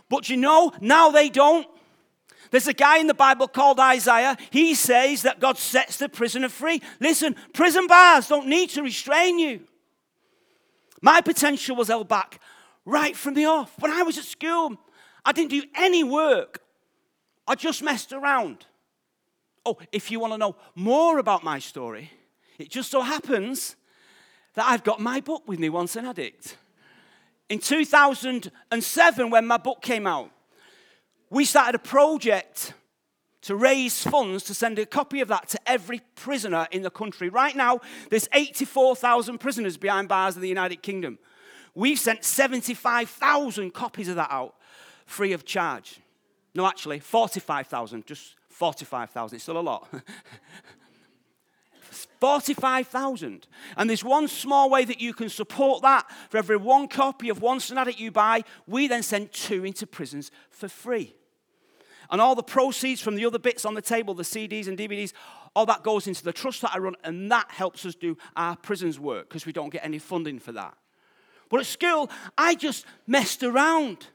but 0.10 0.30
you 0.30 0.36
know, 0.36 0.74
now 0.82 1.12
they 1.12 1.30
don't. 1.30 1.66
There's 2.52 2.68
a 2.68 2.74
guy 2.74 2.98
in 2.98 3.08
the 3.08 3.14
Bible 3.14 3.48
called 3.48 3.80
Isaiah. 3.80 4.36
He 4.52 4.76
says 4.76 5.22
that 5.22 5.40
God 5.40 5.58
sets 5.58 5.96
the 5.96 6.10
prisoner 6.10 6.50
free. 6.50 6.82
Listen, 7.00 7.38
prison 7.54 7.88
bars 7.88 8.28
don't 8.28 8.48
need 8.48 8.70
to 8.72 8.84
restrain 8.84 9.40
you. 9.40 9.62
My 11.02 11.22
potential 11.22 11.78
was 11.78 11.88
held 11.88 12.10
back 12.10 12.42
right 12.84 13.16
from 13.16 13.34
the 13.34 13.46
off. 13.46 13.72
When 13.80 13.92
I 13.92 14.04
was 14.04 14.18
at 14.18 14.26
school, 14.26 14.78
I 15.26 15.32
didn't 15.32 15.52
do 15.52 15.64
any 15.76 16.04
work, 16.04 16.62
I 17.48 17.56
just 17.56 17.82
messed 17.82 18.14
around. 18.14 18.66
Oh, 19.66 19.78
if 19.92 20.12
you 20.12 20.20
want 20.20 20.34
to 20.34 20.38
know 20.38 20.56
more 20.76 21.20
about 21.20 21.44
my 21.44 21.60
story, 21.60 22.12
it 22.58 22.70
just 22.70 22.92
so 22.92 23.02
happens 23.02 23.76
that 24.56 24.66
I've 24.68 24.84
got 24.84 25.00
my 25.00 25.22
book 25.22 25.44
with 25.48 25.60
me, 25.60 25.70
Once 25.70 25.96
an 25.96 26.06
Addict. 26.06 26.58
In 27.50 27.60
2007, 27.60 29.30
when 29.30 29.46
my 29.48 29.58
book 29.58 29.82
came 29.82 30.06
out, 30.08 30.32
we 31.30 31.46
started 31.46 31.76
a 31.76 31.80
project 31.80 32.74
to 33.42 33.56
raise 33.56 34.04
funds 34.04 34.44
to 34.44 34.54
send 34.54 34.80
a 34.80 34.86
copy 34.86 35.20
of 35.20 35.28
that 35.28 35.50
to 35.50 35.60
every 35.70 36.02
prisoner 36.16 36.68
in 36.72 36.82
the 36.82 36.90
country. 36.90 37.30
Right 37.30 37.56
now, 37.56 37.82
there's 38.10 38.30
84,000 38.34 39.38
prisoners 39.38 39.76
behind 39.78 40.08
bars 40.08 40.36
in 40.36 40.42
the 40.42 40.48
United 40.48 40.82
Kingdom. 40.82 41.20
We've 41.76 42.00
sent 42.00 42.24
75,000 42.24 43.74
copies 43.74 44.08
of 44.08 44.16
that 44.16 44.32
out 44.32 44.56
free 45.06 45.34
of 45.34 45.46
charge. 45.46 46.00
No, 46.56 46.66
actually, 46.66 47.00
45,000, 47.00 48.06
just 48.06 48.36
45,000. 48.50 49.36
It's 49.36 49.44
still 49.44 49.58
a 49.58 49.62
lot. 49.62 49.90
45,000. 52.20 53.48
And 53.78 53.90
there's 53.90 54.04
one 54.04 54.28
small 54.28 54.70
way 54.70 54.86
that 54.86 55.02
you 55.02 55.14
can 55.14 55.30
support 55.30 55.82
that. 55.82 56.10
For 56.30 56.38
every 56.38 56.58
one 56.58 56.88
copy 56.88 57.30
of 57.30 57.42
Once 57.42 57.70
an 57.70 57.78
Addict 57.78 58.00
you 58.00 58.12
buy, 58.12 58.44
we 58.68 58.88
then 58.88 59.04
send 59.04 59.32
two 59.32 59.66
into 59.66 59.86
prisons 59.86 60.32
for 60.50 60.68
free. 60.68 61.16
And 62.10 62.22
all 62.22 62.36
the 62.36 62.44
proceeds 62.44 63.02
from 63.02 63.16
the 63.16 63.26
other 63.26 63.40
bits 63.40 63.66
on 63.66 63.74
the 63.74 63.82
table, 63.82 64.14
the 64.14 64.24
CDs 64.24 64.68
and 64.68 64.78
DVDs, 64.78 65.14
all 65.56 65.66
that 65.66 65.84
goes 65.84 66.08
into 66.08 66.24
the 66.24 66.34
trust 66.34 66.62
that 66.62 66.72
I 66.74 66.80
run, 66.80 66.96
and 67.04 67.32
that 67.32 67.50
helps 67.50 67.86
us 67.86 67.96
do 67.96 68.18
our 68.36 68.56
prisons 68.56 69.00
work 69.00 69.30
because 69.30 69.46
we 69.46 69.54
don't 69.54 69.70
get 69.70 69.84
any 69.84 70.00
funding 70.00 70.40
for 70.40 70.52
that. 70.52 70.76
But 71.50 71.60
at 71.60 71.66
school, 71.66 72.10
I 72.38 72.56
just 72.56 72.86
messed 73.08 73.44
around. 73.44 74.08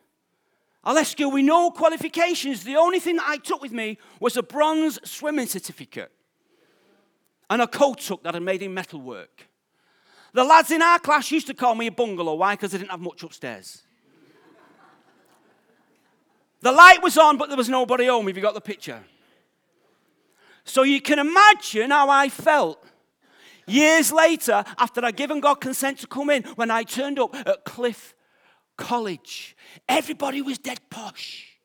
School 1.05 1.33
with 1.33 1.45
no 1.45 1.71
qualifications. 1.71 2.65
The 2.65 2.77
only 2.77 2.99
thing 2.99 3.17
that 3.17 3.27
I 3.29 3.37
took 3.37 3.61
with 3.61 3.73
me 3.73 3.99
was 4.21 4.37
a 4.37 4.43
bronze 4.43 4.99
swimming 5.05 5.47
certificate 5.47 6.11
and 7.51 7.61
a 7.61 7.67
coat 7.67 8.03
hook 8.03 8.23
that 8.23 8.35
I 8.35 8.39
made 8.39 8.63
in 8.63 8.73
metalwork. 8.73 9.49
The 10.33 10.45
lads 10.45 10.71
in 10.71 10.83
our 10.83 10.99
class 10.99 11.31
used 11.31 11.47
to 11.49 11.55
call 11.55 11.75
me 11.75 11.89
a 11.89 11.93
bungalow. 11.93 12.35
Why? 12.35 12.55
Because 12.55 12.75
I 12.75 12.79
didn't 12.79 12.91
have 12.91 13.01
much 13.01 13.23
upstairs. 13.23 13.83
The 16.61 16.73
light 16.73 17.03
was 17.03 17.17
on, 17.17 17.37
but 17.37 17.49
there 17.49 17.57
was 17.57 17.69
nobody 17.69 18.07
home, 18.07 18.29
if 18.29 18.37
you 18.37 18.43
got 18.43 18.55
the 18.55 18.61
picture. 18.61 19.03
So 20.65 20.83
you 20.83 21.01
can 21.01 21.19
imagine 21.19 21.91
how 21.91 22.11
I 22.11 22.29
felt. 22.29 22.85
Years 23.67 24.13
later, 24.13 24.65
after 24.79 25.05
I'd 25.05 25.17
given 25.17 25.41
God 25.41 25.57
consent 25.57 25.99
to 26.01 26.07
come 26.07 26.31
in, 26.31 26.43
when 26.57 26.71
I 26.71 26.83
turned 26.83 27.19
up 27.19 27.35
at 27.35 27.65
Cliff 27.65 28.15
College, 28.79 29.57
everybody 29.89 30.41
was 30.41 30.57
dead 30.57 30.81
posh. 30.89 31.59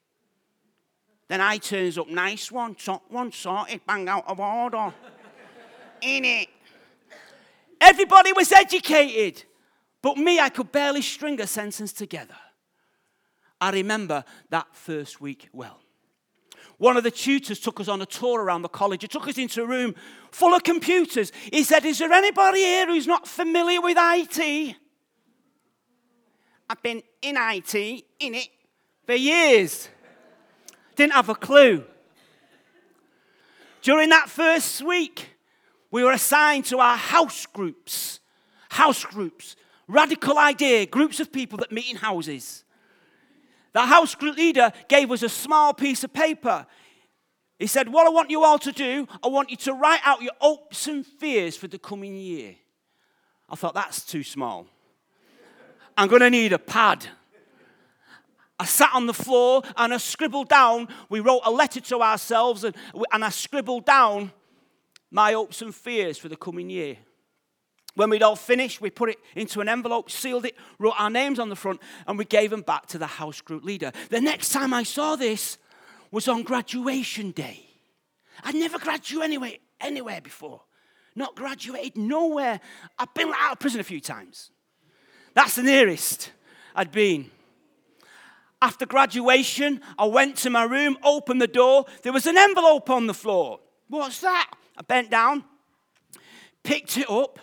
Then 1.30 1.40
I 1.40 1.58
turns 1.58 1.98
up, 1.98 2.10
nice 2.10 2.52
one, 2.52 2.76
top 2.76 3.04
one, 3.10 3.32
sorted, 3.32 3.82
bang 3.88 4.10
out 4.10 4.26
of 4.28 4.40
order. 4.40 4.94
In 6.02 6.26
it. 6.26 6.50
Everybody 7.80 8.34
was 8.34 8.52
educated, 8.52 9.44
but 10.02 10.18
me, 10.18 10.40
I 10.40 10.50
could 10.50 10.72
barely 10.72 11.02
string 11.02 11.40
a 11.40 11.48
sentence 11.48 11.94
together. 11.94 12.36
I 13.62 13.72
remember 13.72 14.26
that 14.50 14.68
first 14.74 15.22
week 15.22 15.50
well. 15.54 15.80
One 16.78 16.98
of 16.98 17.04
the 17.04 17.12
tutors 17.12 17.60
took 17.60 17.80
us 17.80 17.88
on 17.88 18.02
a 18.02 18.06
tour 18.06 18.44
around 18.44 18.64
the 18.64 18.70
college. 18.70 19.04
He 19.04 19.08
took 19.08 19.28
us 19.28 19.38
into 19.38 19.64
a 19.64 19.68
room 19.68 19.96
full 20.32 20.54
of 20.54 20.64
computers. 20.64 21.32
He 21.52 21.64
said, 21.64 21.86
Is 21.86 22.00
there 22.00 22.12
anybody 22.12 22.60
here 22.60 22.88
who's 22.88 23.08
not 23.08 23.28
familiar 23.28 23.80
with 23.80 23.98
IT? 24.00 24.76
I've 26.70 26.82
been 26.82 27.04
in 27.22 27.36
IT, 27.38 27.76
in 28.20 28.36
it, 28.36 28.48
for 29.06 29.14
years. 29.14 29.90
Didn't 30.96 31.14
have 31.14 31.30
a 31.30 31.36
clue. 31.36 31.84
During 33.82 34.10
that 34.10 34.30
first 34.30 34.82
week, 34.82 35.30
we 35.92 36.04
were 36.04 36.14
assigned 36.14 36.66
to 36.66 36.80
our 36.80 36.98
house 36.98 37.46
groups. 37.46 38.20
House 38.70 39.04
groups. 39.04 39.56
Radical 39.88 40.38
idea, 40.38 40.86
groups 40.86 41.20
of 41.20 41.32
people 41.32 41.58
that 41.60 41.72
meet 41.72 41.90
in 41.90 41.98
houses. 41.98 42.64
The 43.74 43.82
house 43.82 44.16
group 44.16 44.38
leader 44.38 44.72
gave 44.88 45.12
us 45.12 45.24
a 45.24 45.30
small 45.30 45.74
piece 45.74 46.04
of 46.04 46.14
paper. 46.14 46.66
He 47.60 47.68
said, 47.68 47.90
What 47.90 48.08
I 48.08 48.10
want 48.10 48.30
you 48.30 48.44
all 48.44 48.60
to 48.60 48.72
do, 48.72 49.08
I 49.24 49.28
want 49.28 49.50
you 49.50 49.58
to 49.58 49.74
write 49.74 50.02
out 50.06 50.22
your 50.22 50.34
hopes 50.40 50.88
and 50.88 51.06
fears 51.06 51.58
for 51.58 51.68
the 51.68 51.80
coming 51.80 52.16
year. 52.16 52.56
I 53.50 53.56
thought, 53.56 53.74
That's 53.74 54.06
too 54.06 54.24
small. 54.24 54.68
I'm 55.98 56.08
going 56.08 56.22
to 56.22 56.30
need 56.30 56.54
a 56.54 56.60
pad. 56.60 57.06
I 58.60 58.66
sat 58.66 58.92
on 58.94 59.08
the 59.08 59.14
floor 59.14 59.64
and 59.76 59.94
I 59.94 59.98
scribbled 59.98 60.50
down, 60.50 60.88
we 61.10 61.20
wrote 61.20 61.42
a 61.44 61.52
letter 61.52 61.82
to 61.82 62.02
ourselves, 62.02 62.64
and, 62.64 62.76
and 63.12 63.26
I 63.26 63.30
scribbled 63.30 63.86
down 63.86 64.32
my 65.12 65.34
hopes 65.34 65.62
and 65.62 65.74
fears 65.74 66.18
for 66.18 66.30
the 66.30 66.38
coming 66.38 66.70
year. 66.70 66.98
When 67.96 68.10
we'd 68.10 68.24
all 68.24 68.36
finished, 68.36 68.82
we 68.82 68.90
put 68.90 69.10
it 69.10 69.18
into 69.36 69.62
an 69.62 69.70
envelope, 69.70 70.10
sealed 70.10 70.46
it, 70.46 70.56
wrote 70.80 70.96
our 70.98 71.10
names 71.10 71.40
on 71.40 71.50
the 71.50 71.56
front, 71.56 71.80
and 72.08 72.18
we 72.18 72.26
gave 72.26 72.50
them 72.50 72.62
back 72.62 72.88
to 72.88 72.98
the 72.98 73.06
house 73.06 73.42
group 73.42 73.64
leader. 73.64 73.92
The 74.10 74.22
next 74.22 74.50
time 74.50 74.74
I 74.74 74.84
saw 74.84 75.16
this 75.16 75.58
was 76.10 76.28
on 76.28 76.44
graduation 76.44 77.32
day. 77.32 77.66
I'd 78.44 78.56
never 78.56 78.80
graduated 78.80 79.26
anywhere, 79.26 79.52
anywhere 79.80 80.22
before. 80.22 80.62
Not 81.16 81.36
graduated 81.36 81.98
nowhere. 81.98 82.60
I've 82.98 83.14
been 83.14 83.32
out 83.38 83.54
of 83.54 83.60
prison 83.60 83.80
a 83.80 83.84
few 83.84 84.00
times. 84.00 84.50
That's 85.34 85.56
the 85.56 85.64
nearest 85.64 86.32
I'd 86.76 86.92
been. 86.92 87.32
After 88.62 88.86
graduation, 88.86 89.82
I 89.98 90.06
went 90.06 90.38
to 90.38 90.50
my 90.50 90.64
room, 90.64 90.98
opened 91.04 91.42
the 91.42 91.48
door. 91.48 91.86
There 92.02 92.14
was 92.14 92.28
an 92.28 92.38
envelope 92.38 92.90
on 92.90 93.08
the 93.08 93.14
floor. 93.14 93.60
What's 93.90 94.22
that? 94.22 94.52
I 94.78 94.82
bent 94.84 95.12
down, 95.12 95.44
picked 96.64 96.98
it 96.98 97.10
up. 97.10 97.40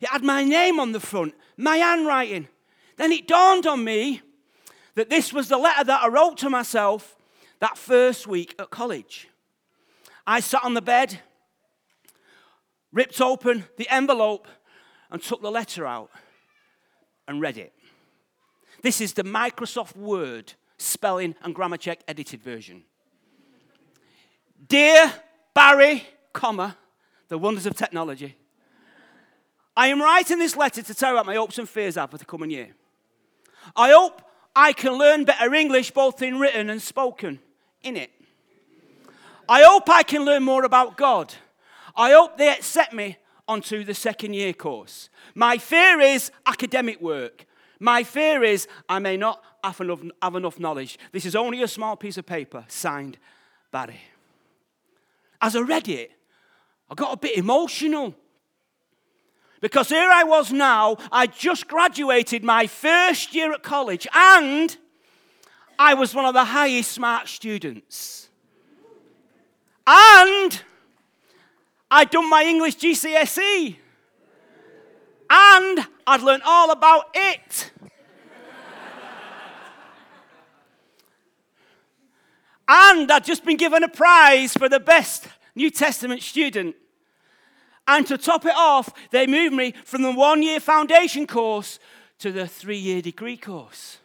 It 0.00 0.08
had 0.08 0.22
my 0.22 0.44
name 0.44 0.78
on 0.78 0.92
the 0.92 1.00
front, 1.00 1.34
my 1.56 1.78
handwriting. 1.78 2.48
Then 2.96 3.10
it 3.10 3.26
dawned 3.26 3.66
on 3.66 3.82
me 3.82 4.22
that 4.94 5.10
this 5.10 5.32
was 5.32 5.48
the 5.48 5.58
letter 5.58 5.84
that 5.84 6.02
I 6.02 6.08
wrote 6.08 6.38
to 6.38 6.50
myself 6.50 7.16
that 7.60 7.76
first 7.76 8.26
week 8.26 8.54
at 8.58 8.70
college. 8.70 9.28
I 10.26 10.40
sat 10.40 10.62
on 10.62 10.74
the 10.74 10.82
bed, 10.82 11.20
ripped 12.92 13.20
open 13.20 13.64
the 13.76 13.88
envelope, 13.88 14.46
and 15.10 15.22
took 15.22 15.42
the 15.42 15.50
letter 15.50 15.86
out 15.86 16.10
and 17.28 17.40
read 17.40 17.58
it. 17.58 17.72
This 18.82 19.00
is 19.00 19.12
the 19.12 19.22
Microsoft 19.22 19.94
Word 19.94 20.54
spelling 20.78 21.34
and 21.42 21.54
grammar 21.54 21.76
check 21.76 22.00
edited 22.08 22.42
version. 22.42 22.82
Dear 24.66 25.12
Barry, 25.54 26.04
comma, 26.32 26.76
the 27.28 27.38
wonders 27.38 27.66
of 27.66 27.76
technology. 27.76 28.36
I 29.76 29.88
am 29.88 30.00
writing 30.00 30.38
this 30.38 30.56
letter 30.56 30.82
to 30.82 30.94
tell 30.94 31.10
you 31.10 31.16
about 31.16 31.26
my 31.26 31.36
hopes 31.36 31.58
and 31.58 31.68
fears 31.68 31.94
for 31.94 32.18
the 32.18 32.24
coming 32.24 32.50
year. 32.50 32.74
I 33.76 33.90
hope 33.92 34.22
I 34.56 34.72
can 34.72 34.94
learn 34.94 35.24
better 35.24 35.54
English 35.54 35.92
both 35.92 36.20
in 36.22 36.40
written 36.40 36.70
and 36.70 36.82
spoken 36.82 37.38
in 37.82 37.96
it. 37.96 38.10
I 39.48 39.62
hope 39.62 39.88
I 39.88 40.02
can 40.02 40.24
learn 40.24 40.42
more 40.42 40.64
about 40.64 40.96
God. 40.96 41.32
I 41.94 42.12
hope 42.12 42.38
they 42.38 42.48
accept 42.48 42.92
me 42.92 43.18
onto 43.48 43.82
the 43.82 43.94
second 43.94 44.34
year 44.34 44.52
course. 44.52 45.08
My 45.34 45.58
fear 45.58 46.00
is 46.00 46.30
academic 46.46 47.00
work. 47.00 47.46
My 47.80 48.02
fear 48.02 48.44
is 48.44 48.68
I 48.88 48.98
may 48.98 49.16
not 49.16 49.42
have 49.64 49.80
enough, 49.80 50.02
have 50.22 50.34
enough 50.36 50.60
knowledge. 50.60 50.98
This 51.12 51.24
is 51.24 51.34
only 51.34 51.62
a 51.62 51.68
small 51.68 51.96
piece 51.96 52.18
of 52.18 52.26
paper 52.26 52.64
signed 52.68 53.18
Barry. 53.72 54.00
As 55.40 55.56
I 55.56 55.60
read 55.60 55.88
it, 55.88 56.12
I 56.90 56.94
got 56.94 57.14
a 57.14 57.16
bit 57.16 57.36
emotional. 57.36 58.14
Because 59.60 59.88
here 59.88 60.08
I 60.10 60.22
was 60.24 60.52
now, 60.52 60.96
I 61.10 61.26
just 61.26 61.66
graduated 61.66 62.44
my 62.44 62.66
first 62.66 63.34
year 63.34 63.52
at 63.52 63.62
college, 63.62 64.06
and 64.14 64.76
I 65.78 65.94
was 65.94 66.14
one 66.14 66.24
of 66.24 66.34
the 66.34 66.44
highest 66.44 66.92
smart 66.92 67.28
students. 67.28 68.28
And 69.86 70.62
I'd 71.90 72.10
done 72.10 72.28
my 72.28 72.44
English 72.44 72.76
GCSE. 72.76 73.76
And 75.30 75.86
I'd 76.06 76.22
learned 76.22 76.42
all 76.44 76.70
about 76.70 77.06
it. 77.14 77.70
and 82.68 83.10
I'd 83.10 83.24
just 83.24 83.44
been 83.44 83.56
given 83.56 83.82
a 83.82 83.88
prize 83.88 84.54
for 84.54 84.68
the 84.68 84.80
best 84.80 85.28
New 85.54 85.70
Testament 85.70 86.22
student. 86.22 86.76
And 87.86 88.06
to 88.06 88.18
top 88.18 88.44
it 88.44 88.54
off, 88.54 88.92
they 89.10 89.26
moved 89.26 89.54
me 89.54 89.72
from 89.84 90.02
the 90.02 90.12
one 90.12 90.42
year 90.42 90.60
foundation 90.60 91.26
course 91.26 91.78
to 92.18 92.30
the 92.30 92.46
three 92.46 92.76
year 92.76 93.00
degree 93.00 93.36
course. 93.36 93.98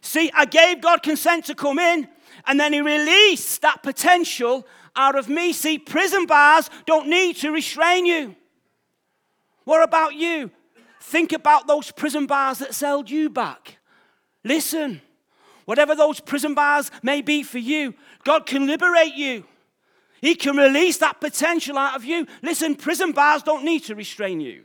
See, 0.00 0.30
I 0.32 0.44
gave 0.44 0.80
God 0.80 1.02
consent 1.02 1.46
to 1.46 1.54
come 1.54 1.78
in, 1.80 2.08
and 2.48 2.58
then 2.58 2.72
He 2.72 2.80
released 2.80 3.62
that 3.62 3.82
potential 3.82 4.66
out 4.96 5.16
of 5.16 5.28
me. 5.28 5.52
See, 5.52 5.78
prison 5.78 6.26
bars 6.26 6.68
don't 6.86 7.08
need 7.08 7.36
to 7.36 7.52
restrain 7.52 8.04
you. 8.06 8.34
What 9.64 9.84
about 9.84 10.14
you? 10.14 10.50
Think 11.00 11.32
about 11.32 11.66
those 11.66 11.90
prison 11.90 12.26
bars 12.26 12.58
that 12.58 12.74
held 12.76 13.08
you 13.08 13.30
back. 13.30 13.78
Listen, 14.44 15.00
whatever 15.66 15.94
those 15.94 16.20
prison 16.20 16.54
bars 16.54 16.90
may 17.02 17.22
be 17.22 17.42
for 17.42 17.58
you, 17.58 17.94
God 18.24 18.46
can 18.46 18.66
liberate 18.66 19.14
you. 19.14 19.44
He 20.20 20.34
can 20.34 20.56
release 20.56 20.98
that 20.98 21.20
potential 21.20 21.78
out 21.78 21.94
of 21.94 22.04
you. 22.04 22.26
Listen, 22.42 22.74
prison 22.74 23.12
bars 23.12 23.42
don't 23.42 23.64
need 23.64 23.84
to 23.84 23.94
restrain 23.94 24.40
you. 24.40 24.64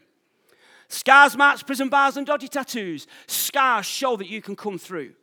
Scars, 0.88 1.38
marks, 1.38 1.64
prison 1.64 1.90
bars, 1.90 2.18
and 2.18 2.26
dodgy 2.26 2.48
tattoos. 2.48 3.08
Scars 3.28 3.86
show 3.86 4.16
that 4.16 4.28
you 4.28 4.42
can 4.42 4.56
come 4.56 4.78
through. 4.78 5.14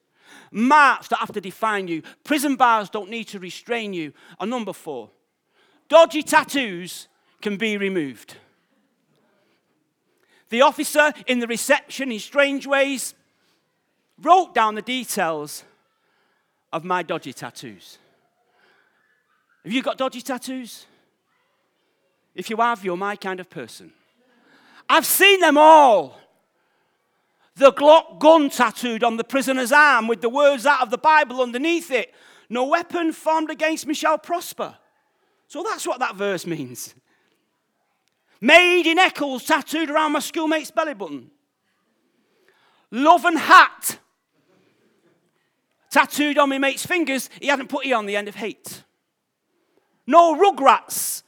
Marks 0.51 1.09
that 1.09 1.21
have 1.21 1.33
to 1.33 1.41
define 1.41 1.87
you. 1.87 2.03
Prison 2.25 2.57
bars 2.57 2.91
don't 2.91 3.11
need 3.11 3.29
to 3.29 3.39
restrain 3.39 3.93
you. 3.93 4.13
And 4.41 4.51
number 4.51 4.73
four, 4.73 5.11
dodgy 5.89 6.23
tattoos 6.23 7.09
can 7.41 7.57
be 7.57 7.77
removed. 7.77 8.37
The 10.49 10.63
officer 10.63 11.13
in 11.27 11.39
the 11.39 11.47
reception, 11.47 12.11
in 12.11 12.19
Strangeways, 12.19 13.15
wrote 14.21 14.55
down 14.55 14.75
the 14.75 14.83
details 14.83 15.65
of 16.73 16.85
my 16.85 17.03
dodgy 17.03 17.33
tattoos. 17.33 17.99
Have 19.65 19.73
you 19.73 19.83
got 19.83 19.99
dodgy 19.99 20.21
tattoos? 20.21 20.87
If 22.35 22.51
you 22.51 22.57
have, 22.57 22.85
you're 22.85 22.97
my 22.97 23.17
kind 23.17 23.41
of 23.41 23.49
person. 23.51 23.93
I've 24.89 25.07
seen 25.07 25.41
them 25.41 25.57
all. 25.57 26.19
The 27.57 27.73
Glock 27.73 28.19
gun 28.19 28.49
tattooed 28.49 29.05
on 29.05 29.17
the 29.17 29.25
prisoner's 29.25 29.73
arm 29.73 30.07
with 30.09 30.21
the 30.21 30.29
words 30.29 30.67
out 30.67 30.83
of 30.83 30.91
the 30.91 30.99
Bible 30.99 31.43
underneath 31.43 31.91
it 31.91 32.15
No 32.49 32.65
weapon 32.65 33.13
formed 33.13 33.51
against 33.51 33.87
me 33.87 33.95
shall 33.95 34.19
prosper. 34.19 34.77
So 35.47 35.63
that's 35.63 35.87
what 35.87 35.99
that 36.01 36.17
verse 36.17 36.47
means. 36.47 36.95
Made 38.41 38.87
in 38.87 38.99
Eccles 38.99 39.45
tattooed 39.45 39.91
around 39.91 40.13
my 40.13 40.21
schoolmate's 40.21 40.71
belly 40.71 40.95
button. 40.95 41.31
Love 42.91 43.25
and 43.25 43.39
hat 43.39 43.99
tattooed 45.91 46.39
on 46.39 46.49
my 46.49 46.59
mate's 46.59 46.87
fingers. 46.87 47.29
He 47.41 47.49
hadn't 47.49 47.69
put 47.69 47.85
E 47.85 47.93
on 47.93 48.07
the 48.07 48.17
end 48.17 48.29
of 48.29 48.37
hate. 48.37 48.85
No 50.07 50.35
rugrats 50.35 51.23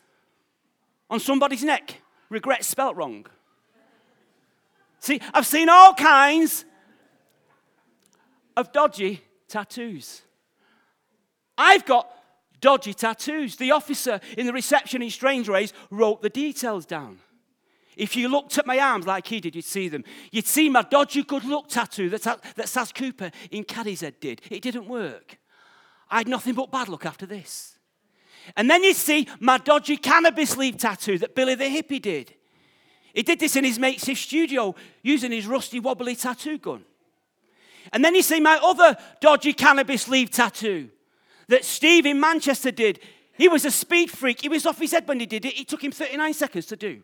on 1.11 1.21
somebody's 1.21 1.63
neck. 1.63 2.01
Regret 2.31 2.65
spelt 2.65 2.97
wrong. 2.97 3.27
See, 5.03 5.21
I've 5.35 5.47
seen 5.47 5.69
all 5.69 5.95
kinds 5.95 6.65
of 8.57 8.73
dodgy 8.73 9.21
tattoos. 9.49 10.23
I've 11.59 11.85
got 11.85 12.09
dodgy 12.61 12.95
tattoos. 12.95 13.57
The 13.57 13.73
officer 13.73 14.21
in 14.39 14.47
the 14.47 14.53
reception 14.53 15.03
in 15.03 15.11
Strangeways 15.11 15.73
wrote 15.91 16.23
the 16.23 16.31
details 16.31 16.87
down. 16.87 17.19
If 17.97 18.15
you 18.15 18.29
looked 18.29 18.57
at 18.59 18.67
my 18.67 18.79
arms 18.79 19.05
like 19.05 19.27
he 19.27 19.41
did, 19.41 19.57
you'd 19.57 19.65
see 19.65 19.89
them. 19.89 20.05
You'd 20.31 20.47
see 20.47 20.69
my 20.69 20.83
dodgy 20.83 21.25
good 21.25 21.45
luck 21.45 21.69
tattoo 21.69 22.09
that, 22.11 22.23
that 22.23 22.67
Saz 22.67 22.95
Cooper 22.95 23.33
in 23.51 23.65
Cadishead 23.65 24.21
did. 24.21 24.41
It 24.51 24.63
didn't 24.63 24.87
work. 24.87 25.37
I 26.13 26.19
had 26.19 26.29
nothing 26.29 26.55
but 26.55 26.71
bad 26.71 26.89
luck 26.89 27.07
after 27.07 27.27
this. 27.27 27.77
And 28.57 28.71
then 28.71 28.85
you 28.85 28.95
see 28.95 29.27
my 29.41 29.59
dodgy 29.59 29.97
cannabis 29.97 30.57
leaf 30.57 30.77
tattoo 30.77 31.19
that 31.19 31.35
Billy 31.35 31.57
the 31.57 31.65
hippie 31.65 32.01
did. 32.01 32.35
He 33.15 33.23
did 33.23 33.41
this 33.41 33.57
in 33.57 33.65
his 33.65 33.79
mate's 33.79 34.19
studio 34.19 34.75
using 35.03 35.33
his 35.33 35.47
rusty 35.47 35.81
wobbly 35.81 36.17
tattoo 36.17 36.59
gun. 36.59 36.85
And 37.93 38.05
then 38.05 38.15
you 38.15 38.23
see 38.23 38.41
my 38.41 38.59
other 38.63 38.97
dodgy 39.21 39.53
cannabis 39.53 40.09
leaf 40.09 40.31
tattoo 40.31 40.91
that 41.49 41.65
Steve 41.65 42.07
in 42.07 42.21
Manchester 42.21 42.71
did. 42.71 43.01
He 43.37 43.49
was 43.49 43.65
a 43.65 43.71
speed 43.71 44.11
freak. 44.11 44.41
He 44.41 44.49
was 44.49 44.67
off 44.67 44.79
his 44.79 44.93
head 44.93 45.07
when 45.07 45.21
he 45.21 45.27
did 45.27 45.45
it. 45.45 45.59
It 45.59 45.69
took 45.69 45.83
him 45.83 45.93
39 45.93 46.33
seconds 46.35 46.67
to 46.67 46.77
do. 46.77 47.03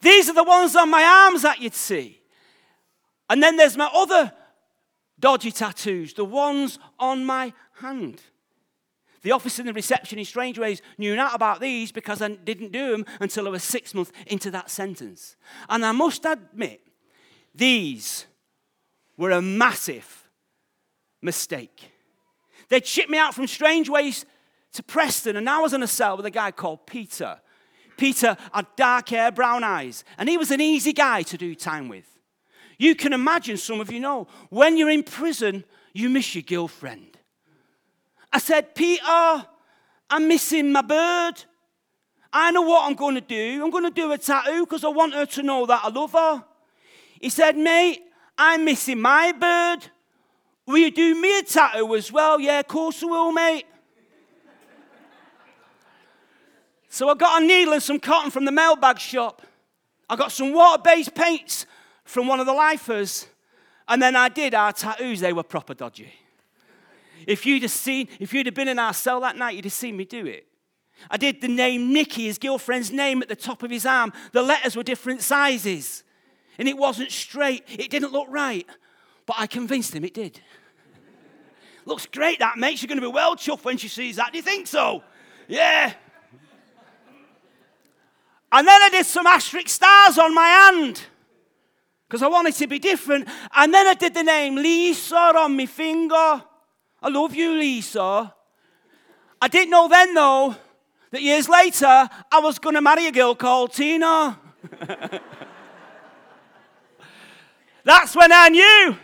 These 0.00 0.28
are 0.28 0.34
the 0.34 0.44
ones 0.44 0.76
on 0.76 0.90
my 0.90 1.02
arms 1.02 1.42
that 1.42 1.60
you'd 1.60 1.74
see. 1.74 2.20
And 3.30 3.42
then 3.42 3.56
there's 3.56 3.76
my 3.76 3.90
other 3.92 4.32
dodgy 5.18 5.50
tattoos, 5.50 6.14
the 6.14 6.24
ones 6.24 6.78
on 6.98 7.24
my 7.24 7.52
hand. 7.80 8.20
The 9.22 9.32
officer 9.32 9.62
in 9.62 9.66
the 9.66 9.72
reception 9.72 10.18
in 10.18 10.24
Strangeways 10.24 10.80
knew 10.96 11.16
not 11.16 11.34
about 11.34 11.60
these 11.60 11.90
because 11.92 12.22
I 12.22 12.28
didn't 12.28 12.72
do 12.72 12.92
them 12.92 13.04
until 13.20 13.46
I 13.46 13.50
was 13.50 13.64
six 13.64 13.94
months 13.94 14.12
into 14.26 14.50
that 14.52 14.70
sentence. 14.70 15.36
And 15.68 15.84
I 15.84 15.92
must 15.92 16.24
admit, 16.24 16.80
these 17.54 18.26
were 19.16 19.32
a 19.32 19.42
massive 19.42 20.28
mistake. 21.20 21.90
They'd 22.68 22.86
shipped 22.86 23.10
me 23.10 23.18
out 23.18 23.34
from 23.34 23.46
Strangeways 23.46 24.24
to 24.74 24.82
Preston, 24.82 25.36
and 25.36 25.48
I 25.48 25.58
was 25.58 25.72
in 25.72 25.82
a 25.82 25.88
cell 25.88 26.16
with 26.16 26.26
a 26.26 26.30
guy 26.30 26.50
called 26.52 26.86
Peter. 26.86 27.40
Peter 27.96 28.36
had 28.52 28.66
dark 28.76 29.08
hair, 29.08 29.32
brown 29.32 29.64
eyes, 29.64 30.04
and 30.18 30.28
he 30.28 30.38
was 30.38 30.50
an 30.50 30.60
easy 30.60 30.92
guy 30.92 31.22
to 31.22 31.36
do 31.36 31.54
time 31.54 31.88
with. 31.88 32.06
You 32.78 32.94
can 32.94 33.12
imagine, 33.12 33.56
some 33.56 33.80
of 33.80 33.90
you 33.90 33.98
know, 33.98 34.28
when 34.50 34.76
you're 34.76 34.90
in 34.90 35.02
prison, 35.02 35.64
you 35.92 36.08
miss 36.08 36.34
your 36.34 36.42
girlfriend. 36.42 37.17
I 38.32 38.38
said, 38.38 38.74
Peter, 38.74 39.46
I'm 40.10 40.28
missing 40.28 40.72
my 40.72 40.82
bird. 40.82 41.44
I 42.32 42.50
know 42.50 42.62
what 42.62 42.86
I'm 42.86 42.94
going 42.94 43.14
to 43.14 43.20
do. 43.20 43.62
I'm 43.64 43.70
going 43.70 43.84
to 43.84 43.90
do 43.90 44.12
a 44.12 44.18
tattoo 44.18 44.64
because 44.64 44.84
I 44.84 44.88
want 44.88 45.14
her 45.14 45.26
to 45.26 45.42
know 45.42 45.66
that 45.66 45.80
I 45.82 45.88
love 45.88 46.12
her. 46.12 46.44
He 47.20 47.30
said, 47.30 47.56
Mate, 47.56 48.02
I'm 48.36 48.64
missing 48.64 49.00
my 49.00 49.32
bird. 49.32 49.90
Will 50.66 50.78
you 50.78 50.90
do 50.90 51.20
me 51.20 51.38
a 51.38 51.42
tattoo 51.42 51.94
as 51.94 52.12
well? 52.12 52.38
Yeah, 52.38 52.60
of 52.60 52.68
course 52.68 53.02
I 53.02 53.06
will, 53.06 53.32
mate. 53.32 53.66
so 56.90 57.08
I 57.08 57.14
got 57.14 57.42
a 57.42 57.46
needle 57.46 57.72
and 57.72 57.82
some 57.82 57.98
cotton 57.98 58.30
from 58.30 58.44
the 58.44 58.52
mailbag 58.52 58.98
shop. 58.98 59.42
I 60.10 60.16
got 60.16 60.32
some 60.32 60.52
water 60.52 60.82
based 60.82 61.14
paints 61.14 61.66
from 62.04 62.26
one 62.26 62.40
of 62.40 62.46
the 62.46 62.52
lifers. 62.52 63.26
And 63.88 64.02
then 64.02 64.16
I 64.16 64.28
did 64.28 64.54
our 64.54 64.72
tattoos. 64.72 65.20
They 65.20 65.32
were 65.32 65.42
proper 65.42 65.72
dodgy. 65.72 66.12
If 67.26 67.46
you'd 67.46 67.62
have 67.62 67.70
seen, 67.70 68.08
if 68.20 68.32
you'd 68.32 68.46
have 68.46 68.54
been 68.54 68.68
in 68.68 68.78
our 68.78 68.94
cell 68.94 69.20
that 69.20 69.36
night, 69.36 69.56
you'd 69.56 69.64
have 69.64 69.72
seen 69.72 69.96
me 69.96 70.04
do 70.04 70.26
it. 70.26 70.46
I 71.10 71.16
did 71.16 71.40
the 71.40 71.48
name 71.48 71.92
Nicky, 71.92 72.24
his 72.24 72.38
girlfriend's 72.38 72.90
name, 72.90 73.22
at 73.22 73.28
the 73.28 73.36
top 73.36 73.62
of 73.62 73.70
his 73.70 73.86
arm. 73.86 74.12
The 74.32 74.42
letters 74.42 74.76
were 74.76 74.82
different 74.82 75.22
sizes. 75.22 76.02
And 76.58 76.68
it 76.68 76.76
wasn't 76.76 77.12
straight. 77.12 77.64
It 77.68 77.90
didn't 77.90 78.12
look 78.12 78.26
right. 78.28 78.66
But 79.26 79.36
I 79.38 79.46
convinced 79.46 79.94
him 79.94 80.04
it 80.04 80.14
did. 80.14 80.40
Looks 81.84 82.06
great, 82.06 82.40
that, 82.40 82.58
mate. 82.58 82.78
She's 82.78 82.88
going 82.88 83.00
to 83.00 83.06
be 83.06 83.12
well 83.12 83.36
chuffed 83.36 83.64
when 83.64 83.76
she 83.76 83.88
sees 83.88 84.16
that. 84.16 84.32
Do 84.32 84.38
you 84.38 84.42
think 84.42 84.66
so? 84.66 85.04
Yeah. 85.46 85.92
And 88.50 88.66
then 88.66 88.82
I 88.82 88.88
did 88.90 89.06
some 89.06 89.26
asterisk 89.26 89.68
stars 89.68 90.18
on 90.18 90.34
my 90.34 90.46
hand 90.48 91.02
because 92.08 92.22
I 92.22 92.28
wanted 92.28 92.54
to 92.54 92.66
be 92.66 92.78
different. 92.78 93.28
And 93.54 93.72
then 93.72 93.86
I 93.86 93.94
did 93.94 94.14
the 94.14 94.22
name 94.22 94.56
Lisa 94.56 95.16
on 95.16 95.56
my 95.56 95.66
finger. 95.66 96.42
I 97.00 97.08
love 97.08 97.34
you, 97.34 97.54
Lisa. 97.54 98.34
I 99.40 99.48
didn't 99.48 99.70
know 99.70 99.88
then, 99.88 100.14
though, 100.14 100.56
that 101.10 101.22
years 101.22 101.48
later 101.48 101.86
I 101.86 102.40
was 102.40 102.58
going 102.58 102.74
to 102.74 102.80
marry 102.80 103.06
a 103.06 103.12
girl 103.12 103.34
called 103.34 103.72
Tina. 103.72 104.38
That's 107.84 108.16
when 108.16 108.32
I 108.32 108.48
knew 108.48 108.96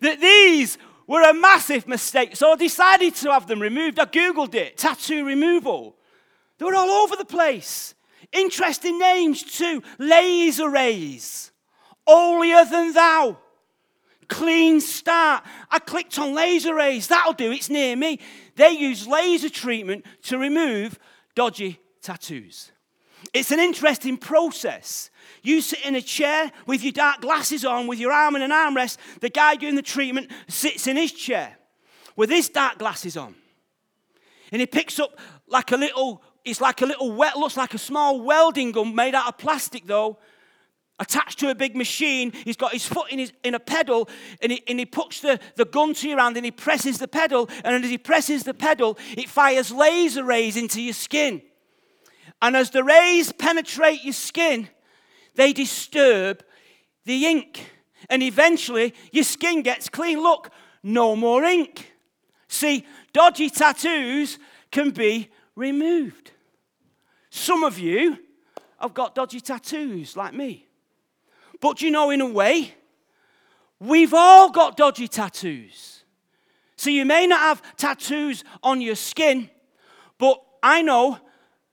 that 0.00 0.20
these 0.20 0.78
were 1.06 1.22
a 1.22 1.34
massive 1.34 1.88
mistake. 1.88 2.36
So 2.36 2.52
I 2.52 2.56
decided 2.56 3.14
to 3.16 3.32
have 3.32 3.46
them 3.46 3.60
removed. 3.60 3.98
I 3.98 4.04
Googled 4.04 4.54
it 4.54 4.76
tattoo 4.76 5.24
removal. 5.24 5.96
They 6.58 6.64
were 6.64 6.74
all 6.74 6.90
over 6.90 7.16
the 7.16 7.24
place. 7.24 7.94
Interesting 8.32 8.98
names 8.98 9.42
too 9.42 9.82
laser 9.98 10.68
rays, 10.68 11.52
holier 12.06 12.64
than 12.64 12.92
thou, 12.92 13.38
clean 14.24 14.80
start. 14.80 15.44
I 15.70 15.78
clicked 15.78 16.18
on 16.18 16.34
laser 16.34 16.74
rays. 16.74 17.06
That'll 17.06 17.32
do, 17.32 17.52
it's 17.52 17.70
near 17.70 17.96
me. 17.96 18.18
They 18.56 18.70
use 18.70 19.06
laser 19.06 19.48
treatment 19.48 20.04
to 20.24 20.38
remove 20.38 20.98
dodgy 21.34 21.80
tattoos. 22.02 22.72
It's 23.32 23.50
an 23.50 23.58
interesting 23.58 24.16
process. 24.16 25.10
You 25.42 25.60
sit 25.60 25.84
in 25.84 25.94
a 25.94 26.02
chair 26.02 26.52
with 26.66 26.82
your 26.82 26.92
dark 26.92 27.20
glasses 27.20 27.64
on, 27.64 27.86
with 27.86 27.98
your 27.98 28.12
arm 28.12 28.36
in 28.36 28.42
an 28.42 28.50
armrest. 28.50 28.98
The 29.20 29.30
guy 29.30 29.56
doing 29.56 29.74
the 29.74 29.82
treatment 29.82 30.30
sits 30.48 30.86
in 30.86 30.96
his 30.96 31.12
chair 31.12 31.56
with 32.16 32.30
his 32.30 32.48
dark 32.48 32.78
glasses 32.78 33.16
on. 33.16 33.34
And 34.52 34.60
he 34.60 34.66
picks 34.66 34.98
up 34.98 35.18
like 35.48 35.72
a 35.72 35.76
little, 35.76 36.22
it's 36.44 36.60
like 36.60 36.82
a 36.82 36.86
little, 36.86 37.12
wet, 37.12 37.36
looks 37.36 37.56
like 37.56 37.74
a 37.74 37.78
small 37.78 38.20
welding 38.20 38.72
gun 38.72 38.94
made 38.94 39.14
out 39.14 39.26
of 39.26 39.38
plastic 39.38 39.86
though, 39.86 40.18
attached 40.98 41.38
to 41.40 41.50
a 41.50 41.54
big 41.54 41.76
machine. 41.76 42.32
He's 42.44 42.56
got 42.56 42.72
his 42.72 42.86
foot 42.86 43.10
in, 43.10 43.18
his, 43.18 43.32
in 43.42 43.54
a 43.54 43.60
pedal 43.60 44.08
and 44.40 44.52
he, 44.52 44.62
and 44.68 44.78
he 44.78 44.86
puts 44.86 45.20
the, 45.20 45.40
the 45.56 45.64
gun 45.64 45.94
to 45.94 46.08
your 46.08 46.20
hand 46.20 46.36
and 46.36 46.44
he 46.44 46.50
presses 46.50 46.98
the 46.98 47.08
pedal. 47.08 47.48
And 47.64 47.84
as 47.84 47.90
he 47.90 47.98
presses 47.98 48.44
the 48.44 48.54
pedal, 48.54 48.98
it 49.16 49.28
fires 49.28 49.70
laser 49.70 50.24
rays 50.24 50.56
into 50.56 50.80
your 50.80 50.94
skin. 50.94 51.42
And 52.40 52.56
as 52.56 52.70
the 52.70 52.84
rays 52.84 53.32
penetrate 53.32 54.04
your 54.04 54.12
skin, 54.12 54.68
they 55.34 55.52
disturb 55.52 56.44
the 57.04 57.26
ink. 57.26 57.70
And 58.10 58.22
eventually, 58.22 58.94
your 59.12 59.24
skin 59.24 59.62
gets 59.62 59.88
clean. 59.88 60.22
Look, 60.22 60.50
no 60.82 61.16
more 61.16 61.42
ink. 61.44 61.92
See, 62.48 62.86
dodgy 63.12 63.50
tattoos 63.50 64.38
can 64.70 64.90
be 64.90 65.30
removed. 65.56 66.32
Some 67.30 67.64
of 67.64 67.78
you 67.78 68.18
have 68.78 68.94
got 68.94 69.14
dodgy 69.14 69.40
tattoos 69.40 70.16
like 70.16 70.34
me. 70.34 70.63
But 71.64 71.80
you 71.80 71.90
know, 71.90 72.10
in 72.10 72.20
a 72.20 72.26
way, 72.26 72.74
we've 73.80 74.12
all 74.12 74.50
got 74.50 74.76
dodgy 74.76 75.08
tattoos. 75.08 76.04
So 76.76 76.90
you 76.90 77.06
may 77.06 77.26
not 77.26 77.40
have 77.40 77.76
tattoos 77.78 78.44
on 78.62 78.82
your 78.82 78.96
skin, 78.96 79.48
but 80.18 80.42
I 80.62 80.82
know 80.82 81.18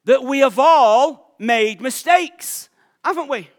that 0.05 0.23
we 0.23 0.39
have 0.39 0.57
all 0.57 1.35
made 1.39 1.81
mistakes 1.81 2.69
haven't 3.03 3.27
we? 3.27 3.49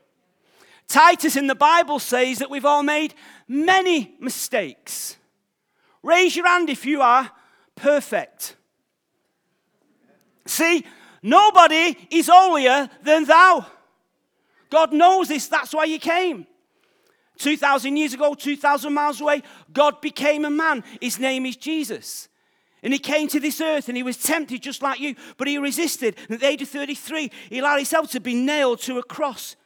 Titus 0.88 1.37
in 1.37 1.49
the 1.49 1.55
Bible 1.55 1.99
says 1.99 2.38
that 2.38 2.51
we've 2.51 2.64
all 2.64 2.83
made 2.83 3.14
many 3.47 4.14
mistakes. 4.18 5.16
Raise 6.03 6.35
your 6.35 6.47
hand 6.47 6.71
if 6.71 6.87
you 6.87 7.03
are 7.03 7.31
perfect. 7.75 8.57
See, 10.47 10.83
nobody 11.23 12.09
is 12.11 12.29
holier 12.33 12.88
than 13.03 13.27
thou. 13.27 13.66
God 14.73 14.95
knows 14.95 15.29
this, 15.29 15.49
that's 15.49 15.75
why 15.75 15.87
He 15.87 15.99
came. 15.99 16.47
2,000 17.37 17.95
years 17.95 18.15
ago, 18.15 18.33
2,000 18.33 18.93
miles 18.93 19.21
away, 19.21 19.43
God 19.71 20.01
became 20.01 20.47
a 20.47 20.51
man. 20.51 20.83
His 20.99 21.19
name 21.19 21.45
is 21.45 21.57
Jesus. 21.57 22.29
And 22.83 22.93
he 22.93 22.99
came 22.99 23.29
to 23.29 23.39
this 23.39 23.61
earth 23.61 23.89
and 23.89 23.97
he 23.97 24.03
was 24.03 24.17
tempted 24.17 24.63
just 24.63 24.83
like 24.83 24.99
you, 24.99 25.15
but 25.37 25.47
he 25.47 25.59
resisted. 25.59 26.17
And 26.25 26.33
at 26.33 26.41
the 26.41 26.47
age 26.47 26.63
of 26.63 26.69
33, 26.69 27.31
he 27.51 27.59
allowed 27.59 27.77
himself 27.77 28.11
to 28.13 28.21
be 28.21 28.35
nailed 28.35 28.81
to 28.81 28.99
a 28.99 29.03
cross 29.03 29.57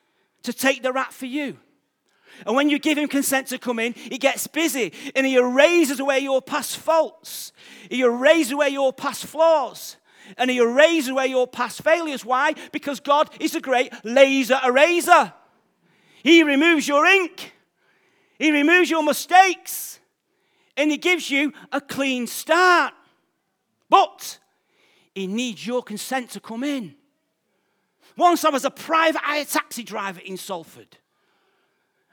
to 0.42 0.52
take 0.52 0.82
the 0.82 0.92
rat 0.92 1.12
for 1.12 1.26
you. 1.26 1.56
And 2.44 2.56
when 2.56 2.68
you 2.68 2.78
give 2.78 2.98
him 2.98 3.08
consent 3.08 3.48
to 3.48 3.58
come 3.58 3.78
in, 3.78 3.92
he 3.94 4.18
gets 4.18 4.46
busy 4.46 4.92
and 5.14 5.24
he 5.24 5.36
erases 5.36 6.00
away 6.00 6.18
your 6.18 6.42
past 6.42 6.76
faults. 6.76 7.52
He 7.90 8.02
erases 8.02 8.52
away 8.52 8.70
your 8.70 8.92
past 8.92 9.26
flaws. 9.26 9.96
And 10.36 10.50
he 10.50 10.58
erases 10.58 11.08
away 11.08 11.28
your 11.28 11.46
past 11.46 11.82
failures. 11.82 12.24
Why? 12.24 12.54
Because 12.72 13.00
God 13.00 13.30
is 13.40 13.54
a 13.54 13.60
great 13.60 13.92
laser 14.04 14.58
eraser. 14.64 15.32
He 16.22 16.42
removes 16.42 16.88
your 16.88 17.06
ink, 17.06 17.52
he 18.38 18.50
removes 18.50 18.90
your 18.90 19.02
mistakes, 19.02 20.00
and 20.76 20.90
he 20.90 20.96
gives 20.96 21.30
you 21.30 21.52
a 21.72 21.80
clean 21.80 22.26
start. 22.26 22.92
But 23.88 24.38
he 25.14 25.26
needs 25.26 25.66
your 25.66 25.82
consent 25.82 26.30
to 26.30 26.40
come 26.40 26.64
in. 26.64 26.96
Once 28.16 28.44
I 28.44 28.50
was 28.50 28.64
a 28.64 28.70
private 28.70 29.48
taxi 29.48 29.82
driver 29.82 30.20
in 30.20 30.36
Salford. 30.36 30.98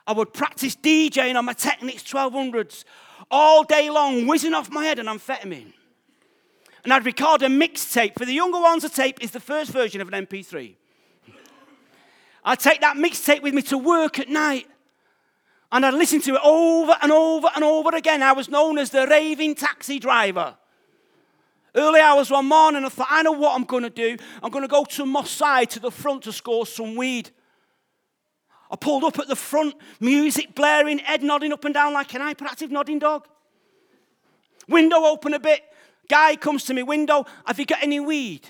I 0.05 0.11
would 0.11 0.33
practice 0.33 0.75
DJing 0.75 1.35
on 1.35 1.45
my 1.45 1.53
Technics 1.53 2.03
1200s 2.03 2.83
all 3.31 3.63
day 3.63 3.89
long, 3.89 4.27
whizzing 4.27 4.53
off 4.53 4.69
my 4.69 4.83
head 4.83 4.99
an 4.99 5.05
amphetamine. 5.05 5.73
And 6.83 6.93
I'd 6.93 7.05
record 7.05 7.41
a 7.43 7.47
mixtape. 7.47 8.17
For 8.17 8.25
the 8.25 8.33
younger 8.33 8.59
ones, 8.59 8.83
a 8.83 8.89
tape 8.89 9.19
is 9.21 9.31
the 9.31 9.39
first 9.39 9.71
version 9.71 10.01
of 10.01 10.11
an 10.11 10.25
MP3. 10.25 10.75
I'd 12.45 12.59
take 12.59 12.81
that 12.81 12.97
mixtape 12.97 13.41
with 13.41 13.53
me 13.53 13.61
to 13.63 13.77
work 13.77 14.19
at 14.19 14.27
night. 14.27 14.67
And 15.71 15.85
I'd 15.85 15.93
listen 15.93 16.21
to 16.21 16.35
it 16.35 16.41
over 16.43 16.95
and 17.01 17.11
over 17.11 17.47
and 17.55 17.63
over 17.63 17.95
again. 17.95 18.21
I 18.21 18.33
was 18.33 18.49
known 18.49 18.77
as 18.77 18.89
the 18.89 19.07
raving 19.07 19.55
taxi 19.55 19.97
driver. 19.97 20.55
Early 21.75 22.01
hours 22.01 22.29
one 22.29 22.45
morning, 22.45 22.85
I 22.85 22.89
thought, 22.89 23.07
I 23.09 23.23
know 23.23 23.31
what 23.31 23.55
I'm 23.55 23.63
going 23.63 23.83
to 23.83 23.89
do. 23.89 24.17
I'm 24.43 24.51
going 24.51 24.63
to 24.63 24.67
go 24.67 24.83
to 24.83 25.05
Moss 25.05 25.31
Side 25.31 25.71
to 25.71 25.79
the 25.79 25.89
front 25.89 26.23
to 26.23 26.31
score 26.31 26.67
some 26.67 26.95
weed. 26.95 27.31
I 28.69 28.75
pulled 28.75 29.03
up 29.03 29.17
at 29.17 29.27
the 29.27 29.35
front, 29.35 29.75
music 29.99 30.53
blaring, 30.53 30.99
head 30.99 31.23
nodding 31.23 31.53
up 31.53 31.65
and 31.65 31.73
down 31.73 31.93
like 31.93 32.13
an 32.13 32.21
hyperactive 32.21 32.69
nodding 32.69 32.99
dog. 32.99 33.27
Window 34.67 34.97
open 34.97 35.33
a 35.33 35.39
bit. 35.39 35.63
Guy 36.13 36.35
comes 36.35 36.63
to 36.65 36.75
me, 36.75 36.83
window, 36.83 37.25
have 37.43 37.57
you 37.57 37.65
got 37.65 37.81
any 37.81 37.99
weed? 37.99 38.47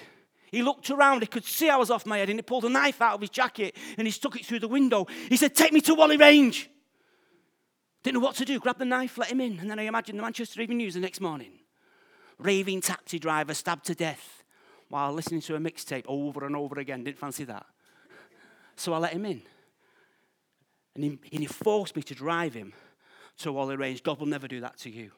He 0.52 0.62
looked 0.62 0.90
around, 0.90 1.22
he 1.22 1.28
could 1.28 1.46
see 1.46 1.70
I 1.70 1.78
was 1.78 1.90
off 1.90 2.06
my 2.06 2.18
head, 2.18 2.30
and 2.30 2.38
he 2.38 2.42
pulled 2.42 2.66
a 2.66 2.70
knife 2.70 3.02
out 3.02 3.14
of 3.16 3.22
his 3.22 3.30
jacket 3.30 3.74
and 3.98 4.06
he 4.06 4.12
stuck 4.12 4.36
it 4.36 4.46
through 4.46 4.60
the 4.60 4.68
window. 4.68 5.08
He 5.30 5.38
said, 5.38 5.56
Take 5.56 5.72
me 5.72 5.80
to 5.80 5.96
Whalley 5.96 6.18
Range. 6.18 6.70
Didn't 8.04 8.16
know 8.16 8.26
what 8.26 8.36
to 8.36 8.44
do, 8.44 8.60
grabbed 8.60 8.80
the 8.80 8.86
knife, 8.86 9.18
let 9.18 9.32
him 9.32 9.40
in, 9.40 9.60
and 9.60 9.72
then 9.72 9.80
I 9.80 9.84
imagined 9.84 10.20
the 10.20 10.24
Manchester 10.24 10.62
Evening 10.62 10.80
News 10.80 10.96
the 10.96 11.00
next 11.00 11.22
morning 11.22 11.54
raving 12.38 12.82
taxi 12.82 13.18
driver 13.18 13.54
stabbed 13.54 13.86
to 13.86 13.96
death 13.96 14.44
while 14.90 15.14
listening 15.14 15.40
to 15.40 15.56
a 15.56 15.60
mixtape 15.60 16.04
over 16.06 16.46
and 16.46 16.58
over 16.58 16.80
again. 16.80 17.06
Didn't 17.06 17.18
fancy 17.18 17.46
that. 17.46 17.66
So 18.76 18.92
I 18.92 18.98
let 18.98 19.14
him 19.14 19.26
in. 19.26 19.42
And 20.96 21.04
he, 21.06 21.10
and 21.32 21.40
he 21.40 21.46
forced 21.46 21.96
me 21.96 22.04
to 22.04 22.14
drive 22.14 22.56
him 22.56 22.74
to 23.38 23.54
Whalley 23.54 23.78
Range. 23.78 24.04
God 24.04 24.20
will 24.20 24.28
never 24.28 24.50
do 24.50 24.60
that 24.60 24.78
to 24.80 24.90
you. 24.90 25.12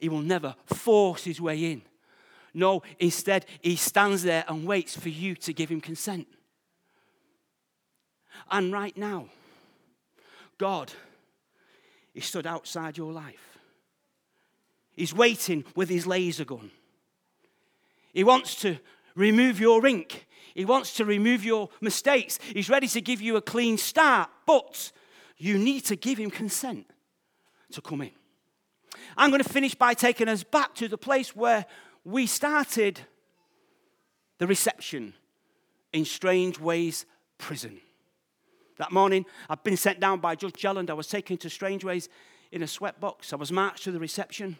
He 0.00 0.08
will 0.08 0.22
never 0.22 0.54
force 0.66 1.24
his 1.24 1.40
way 1.40 1.72
in. 1.72 1.82
No, 2.52 2.82
instead, 2.98 3.46
he 3.60 3.76
stands 3.76 4.22
there 4.22 4.44
and 4.48 4.66
waits 4.66 4.96
for 4.96 5.08
you 5.08 5.36
to 5.36 5.52
give 5.52 5.68
him 5.68 5.80
consent. 5.80 6.26
And 8.50 8.72
right 8.72 8.96
now, 8.96 9.26
God 10.58 10.92
is 12.14 12.24
stood 12.24 12.46
outside 12.46 12.96
your 12.96 13.12
life. 13.12 13.58
He's 14.92 15.14
waiting 15.14 15.64
with 15.76 15.88
his 15.88 16.06
laser 16.06 16.44
gun. 16.44 16.70
He 18.12 18.24
wants 18.24 18.56
to 18.62 18.78
remove 19.14 19.60
your 19.60 19.86
ink. 19.86 20.26
He 20.54 20.64
wants 20.64 20.94
to 20.94 21.04
remove 21.04 21.44
your 21.44 21.68
mistakes. 21.80 22.38
He's 22.42 22.68
ready 22.68 22.88
to 22.88 23.00
give 23.00 23.20
you 23.20 23.36
a 23.36 23.42
clean 23.42 23.78
start, 23.78 24.28
but 24.46 24.90
you 25.36 25.56
need 25.56 25.84
to 25.86 25.96
give 25.96 26.18
him 26.18 26.30
consent 26.30 26.90
to 27.70 27.80
come 27.80 28.02
in. 28.02 28.10
I'm 29.16 29.30
going 29.30 29.42
to 29.42 29.48
finish 29.48 29.74
by 29.74 29.94
taking 29.94 30.28
us 30.28 30.42
back 30.42 30.74
to 30.76 30.88
the 30.88 30.98
place 30.98 31.34
where 31.34 31.66
we 32.04 32.26
started 32.26 33.00
the 34.38 34.46
reception 34.46 35.14
in 35.92 36.04
Strangeways 36.04 37.06
Prison. 37.38 37.80
That 38.78 38.92
morning, 38.92 39.26
I'd 39.48 39.62
been 39.62 39.76
sent 39.76 40.00
down 40.00 40.20
by 40.20 40.34
Judge 40.34 40.54
Jelland. 40.54 40.90
I 40.90 40.94
was 40.94 41.06
taken 41.06 41.36
to 41.38 41.50
Strangeways 41.50 42.08
in 42.50 42.62
a 42.62 42.66
sweatbox. 42.66 43.32
I 43.32 43.36
was 43.36 43.52
marched 43.52 43.84
to 43.84 43.92
the 43.92 44.00
reception 44.00 44.56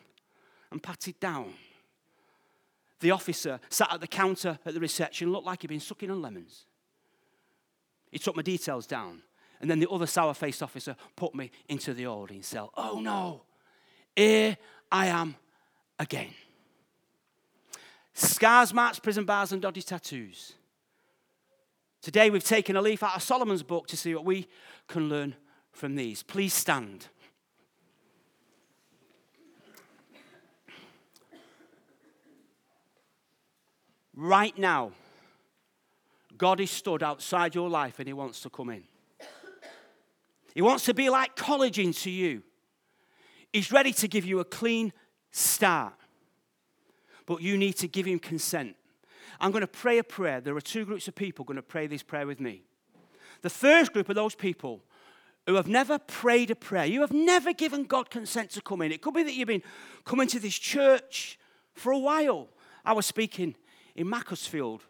and 0.71 0.83
patted 0.83 1.19
down. 1.21 1.55
The 3.01 3.11
officer 3.13 3.61
sat 3.71 3.93
at 3.93 4.01
the 4.01 4.07
counter 4.07 4.59
at 4.67 4.75
the 4.75 4.81
reception, 4.81 5.33
looked 5.33 5.47
like 5.47 5.63
he'd 5.63 5.69
been 5.69 5.81
sucking 5.81 6.11
on 6.11 6.21
lemons. 6.21 6.67
He 8.11 8.19
took 8.19 8.37
my 8.37 8.43
details 8.43 8.87
down. 8.87 9.23
And 9.61 9.71
then 9.71 9.79
the 9.79 9.91
other 9.91 10.07
sour 10.07 10.35
faced 10.35 10.63
officer 10.63 10.97
put 11.17 11.35
me 11.35 11.51
into 11.69 11.93
the 11.93 12.05
holding 12.05 12.43
cell. 12.43 12.73
Oh 12.77 13.01
no, 13.01 13.43
here 14.21 14.59
I 14.93 15.07
am 15.07 15.35
again. 15.99 16.29
Scars, 18.13 18.75
marks, 18.75 18.99
prison 18.99 19.25
bars, 19.25 19.53
and 19.53 19.63
dodgy 19.63 19.81
tattoos. 19.81 20.53
Today 22.03 22.29
we've 22.29 22.45
taken 22.45 22.77
a 22.77 22.83
leaf 22.83 23.03
out 23.03 23.17
of 23.17 23.23
Solomon's 23.23 23.63
book 23.63 23.87
to 23.89 23.97
see 23.97 24.15
what 24.15 24.27
we 24.27 24.47
can 24.89 25.09
learn 25.09 25.37
from 25.73 25.95
these. 25.95 26.23
Please 26.23 26.53
stand. 26.53 27.09
Right 34.15 34.59
now, 34.59 34.93
God 36.37 36.61
is 36.61 36.71
stood 36.71 37.03
outside 37.03 37.55
your 37.55 37.71
life 37.71 37.99
and 37.99 38.07
He 38.07 38.13
wants 38.13 38.41
to 38.43 38.51
come 38.51 38.69
in. 38.69 38.85
He 40.55 40.61
wants 40.61 40.85
to 40.87 40.95
be 40.95 41.09
like 41.09 41.37
collagen 41.37 41.99
to 42.03 42.11
you. 42.11 42.43
He's 43.53 43.73
ready 43.73 43.93
to 43.95 44.09
give 44.09 44.25
you 44.25 44.41
a 44.41 44.45
clean 44.45 44.93
start. 45.31 45.95
But 47.27 47.43
you 47.43 47.57
need 47.57 47.75
to 47.75 47.89
give 47.89 48.07
Him 48.07 48.19
consent. 48.19 48.77
I'm 49.41 49.51
going 49.51 49.63
to 49.63 49.67
pray 49.67 49.99
a 49.99 50.05
prayer. 50.05 50.41
There 50.41 50.57
are 50.57 50.61
two 50.61 50.85
groups 50.85 51.09
of 51.09 51.15
people 51.15 51.45
going 51.45 51.57
to 51.57 51.63
pray 51.63 51.87
this 51.87 52.03
prayer 52.03 52.27
with 52.27 52.41
me. 52.41 52.63
The 53.43 53.51
first 53.51 53.93
group 53.93 54.09
are 54.11 54.15
those 54.15 54.35
people 54.35 54.83
who 55.47 55.55
have 55.55 55.67
never 55.67 55.99
prayed 55.99 56.51
a 56.51 56.55
prayer. 56.55 56.85
You 56.85 57.01
have 57.01 57.13
never 57.13 57.53
given 57.53 57.85
God 57.85 58.11
consent 58.11 58.51
to 58.51 58.61
come 58.61 58.83
in. 58.83 58.93
It 58.93 59.01
could 59.01 59.15
be 59.15 59.23
that 59.23 59.35
you've 59.35 59.49
been 59.49 59.63
coming 60.05 60.29
to 60.29 60.39
this 60.39 60.59
church 60.59 61.39
for 61.73 61.93
a 61.93 61.99
while. 61.99 62.49
I 62.85 62.93
was 62.93 63.07
speaking 63.07 63.57
in 63.97 64.09
Macclesfield, 64.09 64.83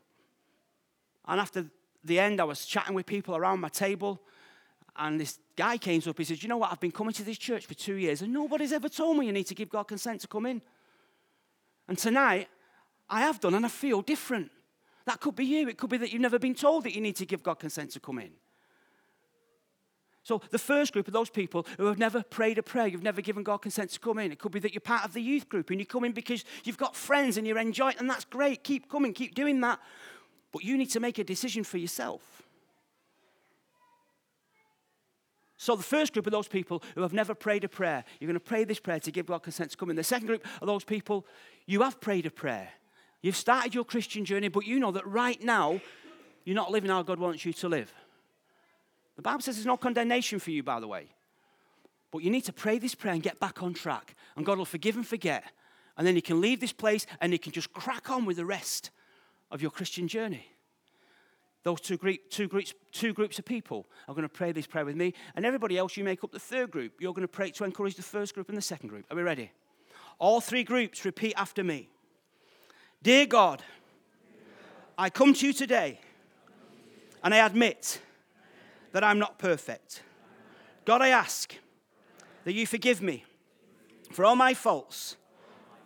and 1.27 1.41
after 1.41 1.67
the 2.05 2.19
end, 2.19 2.41
I 2.41 2.45
was 2.45 2.67
chatting 2.67 2.95
with 2.95 3.07
people 3.07 3.37
around 3.37 3.61
my 3.61 3.69
table, 3.69 4.21
and 4.97 5.21
this 5.21 5.39
guy 5.57 5.79
came 5.79 6.03
up. 6.07 6.19
He 6.19 6.25
says, 6.25 6.43
You 6.43 6.49
know 6.49 6.57
what? 6.59 6.73
I've 6.73 6.81
been 6.81 6.93
coming 6.93 7.13
to 7.15 7.23
this 7.23 7.39
church 7.39 7.67
for 7.67 7.75
two 7.75 7.95
years, 7.95 8.23
and 8.23 8.33
nobody's 8.33 8.73
ever 8.73 8.89
told 8.89 9.19
me 9.19 9.27
you 9.27 9.33
need 9.33 9.47
to 9.47 9.55
give 9.55 9.71
God 9.71 9.85
consent 9.85 10.21
to 10.23 10.29
come 10.29 10.47
in. 10.47 10.63
And 11.89 11.99
tonight, 11.99 12.49
I 13.09 13.21
have 13.23 13.41
done, 13.41 13.55
and 13.55 13.65
I 13.65 13.69
feel 13.69 14.03
different. 14.03 14.51
That 15.07 15.21
could 15.21 15.35
be 15.35 15.45
you. 15.45 15.69
It 15.69 15.77
could 15.77 15.91
be 15.91 15.97
that 15.97 16.13
you've 16.13 16.23
never 16.23 16.39
been 16.39 16.55
told 16.55 16.85
that 16.85 16.95
you 16.95 17.01
need 17.01 17.17
to 17.17 17.27
give 17.27 17.43
God 17.43 17.55
consent 17.55 17.91
to 17.93 18.01
come 18.01 18.19
in. 18.19 18.31
So, 20.23 20.43
the 20.51 20.59
first 20.59 20.93
group 20.93 21.09
are 21.09 21.13
those 21.13 21.31
people 21.31 21.67
who 21.79 21.87
have 21.87 21.99
never 21.99 22.23
prayed 22.23 22.59
a 22.59 22.63
prayer, 22.63 22.87
you've 22.87 23.03
never 23.03 23.23
given 23.23 23.43
God 23.43 23.59
consent 23.59 23.91
to 23.91 24.01
come 24.01 24.19
in. 24.19 24.31
It 24.31 24.39
could 24.39 24.53
be 24.53 24.61
that 24.61 24.75
you're 24.75 24.81
part 24.81 25.05
of 25.05 25.15
the 25.15 25.23
youth 25.23 25.49
group 25.49 25.71
and 25.71 25.81
you 25.81 25.87
come 25.87 26.05
in 26.05 26.13
because 26.13 26.45
you've 26.65 26.77
got 26.77 26.95
friends 26.95 27.37
and 27.37 27.47
you're 27.47 27.59
enjoying, 27.59 27.97
and 27.99 28.09
that's 28.09 28.27
great. 28.27 28.63
Keep 28.63 28.91
coming, 28.91 29.15
keep 29.15 29.35
doing 29.35 29.61
that. 29.63 29.81
But 30.53 30.63
you 30.63 30.77
need 30.77 30.91
to 30.91 31.01
make 31.01 31.19
a 31.19 31.25
decision 31.25 31.65
for 31.65 31.79
yourself. 31.79 32.43
So, 35.61 35.77
the 35.77 35.83
first 35.83 36.15
group 36.15 36.27
are 36.27 36.31
those 36.31 36.49
people 36.49 36.83
who 36.95 37.03
have 37.03 37.13
never 37.13 37.35
prayed 37.35 37.65
a 37.65 37.69
prayer. 37.69 38.03
You're 38.19 38.29
going 38.29 38.33
to 38.33 38.41
pray 38.41 38.65
this 38.65 38.81
prayer 38.81 38.99
to 39.01 39.11
give 39.11 39.27
God 39.27 39.43
consent 39.43 39.71
to 39.73 39.77
come 39.77 39.91
in. 39.91 39.97
The 39.97 40.03
second 40.03 40.27
group 40.27 40.47
are 40.63 40.67
those 40.67 40.85
people 40.85 41.27
you 41.67 41.83
have 41.83 42.01
prayed 42.01 42.25
a 42.25 42.31
prayer. 42.31 42.71
You've 43.21 43.37
started 43.37 43.75
your 43.75 43.85
Christian 43.85 44.25
journey, 44.25 44.49
but 44.49 44.65
you 44.65 44.81
know 44.81 44.91
that 44.93 45.07
right 45.07 45.39
now 45.43 45.83
you're 46.47 46.57
not 46.57 46.71
living 46.71 46.89
how 46.89 47.03
God 47.03 47.19
wants 47.19 47.45
you 47.45 47.53
to 47.53 47.69
live. 47.69 47.93
The 49.17 49.23
Bible 49.23 49.43
says 49.43 49.57
there's 49.57 49.67
no 49.67 49.77
condemnation 49.77 50.39
for 50.39 50.51
you, 50.51 50.63
by 50.63 50.81
the 50.81 50.89
way. 50.89 51.09
But 52.11 52.23
you 52.23 52.31
need 52.31 52.47
to 52.47 52.55
pray 52.55 52.79
this 52.79 52.95
prayer 52.95 53.13
and 53.13 53.23
get 53.23 53.39
back 53.39 53.63
on 53.63 53.75
track. 53.75 54.17
And 54.37 54.47
God 54.47 54.57
will 54.57 54.65
forgive 54.65 54.97
and 54.97 55.07
forget. 55.07 55.45
And 55.99 56.07
then 56.07 56.17
you 56.17 56.23
can 56.23 56.41
leave 56.41 56.61
this 56.61 56.73
place 56.73 57.05
and 57.21 57.33
you 57.33 57.39
can 57.39 57.53
just 57.53 57.71
crack 57.75 58.09
on 58.09 58.25
with 58.25 58.39
the 58.39 58.47
rest 58.47 58.89
of 59.51 59.61
your 59.61 59.71
Christian 59.71 60.09
journey. 60.09 60.47
Those 61.63 61.81
two, 61.81 61.99
two, 62.31 62.49
groups, 62.49 62.73
two 62.91 63.13
groups 63.13 63.39
of 63.39 63.45
people 63.45 63.87
are 64.09 64.15
going 64.15 64.23
to 64.23 64.29
pray 64.29 64.53
this 64.53 64.67
prayer 64.67 64.85
with 64.85 64.97
me. 64.97 65.13
And 65.37 65.45
everybody 65.45 65.77
else, 65.77 65.97
you 65.97 66.05
make 66.05 66.25
up 66.25 66.33
the 66.33 66.39
third 66.39 66.71
group. 66.71 66.95
You're 67.01 67.13
going 67.13 67.27
to 67.27 67.29
pray 67.29 67.51
to 67.51 67.65
encourage 67.65 67.97
the 67.97 68.03
first 68.03 68.35
group 68.35 68.49
and 68.49 68.57
the 68.57 68.63
second 68.63 68.89
group. 68.89 69.05
Are 69.11 69.17
we 69.17 69.23
ready? 69.23 69.51
All 70.19 70.41
three 70.41 70.65
groups 70.65 71.05
repeat 71.05 71.35
after 71.37 71.63
me. 71.63 71.91
Dear 73.03 73.27
God, 73.27 73.63
I 74.97 75.11
come 75.11 75.35
to 75.35 75.47
you 75.47 75.53
today 75.53 76.01
and 77.23 77.35
I 77.35 77.45
admit 77.45 78.01
that 78.93 79.05
I'm 79.05 79.19
not 79.19 79.39
perfect. 79.39 80.03
God, 80.85 81.03
I 81.03 81.09
ask 81.09 81.55
that 82.45 82.53
you 82.53 82.67
forgive 82.67 83.01
me 83.01 83.25
for 84.13 84.25
all 84.25 84.37
my 84.37 84.55
faults, 84.55 85.17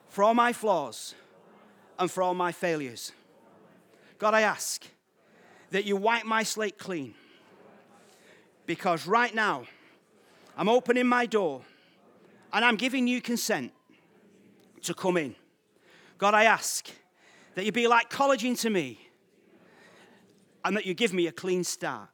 for 0.08 0.24
all 0.24 0.34
my 0.34 0.52
flaws, 0.52 1.14
and 1.98 2.10
for 2.10 2.22
all 2.22 2.34
my 2.34 2.52
failures. 2.52 3.12
God, 4.18 4.34
I 4.34 4.42
ask 4.42 4.84
that 5.74 5.84
you 5.84 5.96
wipe 5.96 6.24
my 6.24 6.44
slate 6.44 6.78
clean. 6.78 7.14
Because 8.64 9.08
right 9.08 9.34
now, 9.34 9.64
I'm 10.56 10.68
opening 10.68 11.04
my 11.04 11.26
door 11.26 11.62
and 12.52 12.64
I'm 12.64 12.76
giving 12.76 13.08
you 13.08 13.20
consent 13.20 13.72
to 14.82 14.94
come 14.94 15.16
in. 15.16 15.34
God, 16.16 16.32
I 16.32 16.44
ask 16.44 16.88
that 17.56 17.64
you 17.64 17.72
be 17.72 17.88
like 17.88 18.08
collagen 18.08 18.56
to 18.60 18.70
me 18.70 19.00
and 20.64 20.76
that 20.76 20.86
you 20.86 20.94
give 20.94 21.12
me 21.12 21.26
a 21.26 21.32
clean 21.32 21.64
start. 21.64 22.08